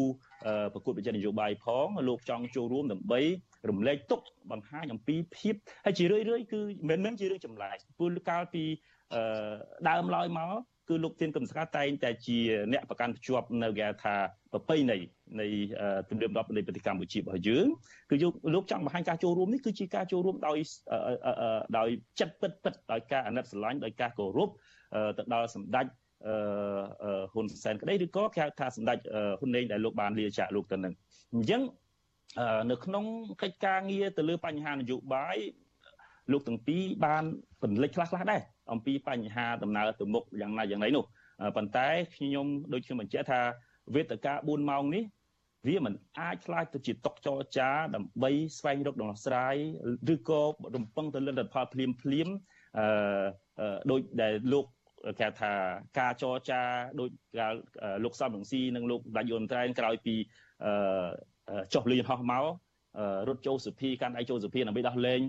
[0.74, 3.20] ប្រកួតប្រជែងនយោបាយផងលោកចង់ចូលរួមដើម្បី
[3.70, 4.20] រំលែកទុក
[4.53, 8.64] បង្ហាញអំពីភាពហើយជារឿយៗគឺមិនមែនជារឿងចម្លែកពលកាលពី
[9.88, 10.55] ដើមឡើយមក
[10.89, 12.39] គឺលោកទៀនកឹមសុខាតែងតែជា
[12.72, 14.14] អ្នកប្រកាន់ភ្ជាប់នៅគេថា
[14.53, 14.99] ប្រពៃណី
[15.41, 15.47] នៃ
[16.09, 17.66] ទំនៀមទម្លាប់នៃប្រទេសកម្ពុជារបស់យើង
[18.11, 18.16] គឺ
[18.55, 20.59] លោកចង់បង្ហាញការចូលរួមនេះគឺជាការចូលរួមដោយ
[21.78, 21.89] ដោយ
[22.20, 24.49] ចិត្តពិតពិតដោយការអាណិតស្រឡាញ់ដោយការគោរព
[25.18, 25.87] ទៅដល់សម្ដេច
[27.32, 28.99] ហ៊ុនសែនក្តីឬក៏គេហៅថាសម្ដេច
[29.39, 30.93] ហ៊ុនណេងដែលលោកបានលាចាកលោកទៅនឹង
[31.35, 31.62] អញ្ចឹង
[32.70, 33.05] នៅក្នុង
[33.43, 35.37] កិច្ចការងារទៅលើបញ្ហានយោបាយ
[36.32, 37.24] លោកទាំងពីរបាន
[37.62, 38.41] ពន្លិចខ្លះខ្លះដែរ
[38.73, 41.05] អំពីបញ្ហាដំណើរទៅមុខយ៉ាងណាយ៉ាងណីនោះ
[41.57, 43.41] ប៉ុន្តែខ្ញុំដូចខ្ញុំបញ្ជាក់ថា
[43.95, 45.05] វេទិកា4ម៉ោងនេះ
[45.69, 49.57] វាមិនអាចឆ្លាយទៅជាតុកចរចាដើម្បីស្វែងរកដំណោះស្រាយ
[50.15, 50.43] ឬក៏
[50.77, 52.29] រំពឹងទៅលើលទ្ធផលភ្លាមភ្លាម
[52.79, 52.87] អឺ
[53.91, 54.67] ដោយដែលលោក
[55.21, 55.53] គេថា
[55.99, 56.61] ការចរចា
[56.99, 57.09] ដោយ
[58.05, 60.15] លោកសំរងស៊ីនិងលោកដាច់យន្តត្រែនក្រោយពី
[60.65, 62.45] អឺចុះលីហោះមក
[63.28, 65.20] រត់ចូលសុភីកាន់ដៃចូលសុភីដើម្បីដោះលែង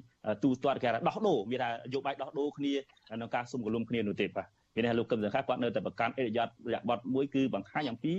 [0.43, 2.74] ទូទាត់គេថាដោះដូរមានថាយោបាយដោះដូរគ្នា
[3.09, 8.13] ក្នុងការសុំកលុំគ្នានោះទេបាទមានន័យថាលោកកឹមសុខាគាត់នៅតែប្រកាន់អរិយបទរយៈបទមួយគឺបង្ហាញអំពី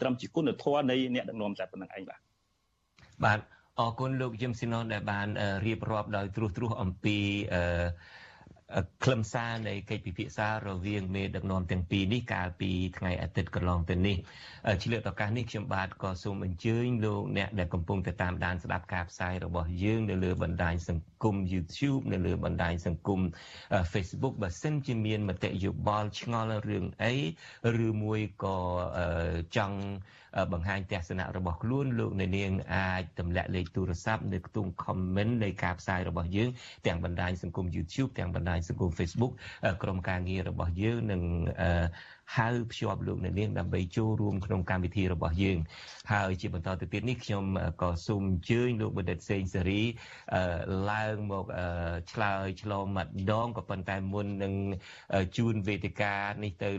[0.00, 2.20] ត្រឹមជាគុណធម៌នៃអ្នកដឹកនាំតែប៉ុណ្្នឹងឯងបាទ
[3.24, 3.38] បាទ
[3.80, 5.28] អរគុណលោកយឹមស៊ីណុនដែលបាន
[5.66, 7.16] រៀបរាប់ដោយត្រួសត្រាសអំពី
[7.54, 7.62] អឺ
[9.04, 14.16] ខ្លឹមសារនៃកិច្ចពិភាក្សារវាងមេដឹកនាំទាំងពីរនេះកាលពីថ្ងៃអាទិត្យកន្លងទៅនេះ
[14.82, 23.20] ឆ្លៀតឱកាសនេះខ្ញុំបាទក៏សូមអញ្ជើញលោកអ្នកដែលកំពុងតែតាមដានស្ដាប់ការផ្សាយរបស់យើងនៅលើបណ្ដាញសង្គម YouTube នៅលើបណ្ដាញសង្គម
[23.92, 27.14] Facebook បើសិនជាមានមតិយោបល់ឆ្ងល់រឿងអី
[27.86, 28.58] ឬមួយក៏
[29.56, 29.78] ចង់
[30.52, 36.48] បង្ហាញទស្សនៈរបស់ខ្លួនលោកអ្នកនាងអាចទម្លាក់លេខទូរស័ព្ទនៅខ្ទង់ comment នៃការផ្សាយរបស់យើង
[36.86, 39.32] ទាំងបណ្ដាញសង្គម YouTube ទាំងបណ្ដាញសង្គម Facebook
[39.82, 41.22] ក្រុមការងាររបស់យើងនឹង
[42.36, 45.58] ហៅភ្ជាប់លោកអ្នកនាងដើម្បីចូលរួមក្នុងកម្មវិធីរបស់យើង
[46.12, 47.44] ហើយជាបន្តទៅទៀតនេះខ្ញុំ
[47.82, 49.82] ក៏សូមអញ្ជើញលោកបណ្ឌិតសេងសេរី
[50.90, 51.44] ឡើងមក
[52.12, 54.54] ឆ្លើយឆ្លងម្ដងក៏ប៉ុន្តែមុននឹង
[55.36, 56.70] ជួនវេទិកានេះទៅ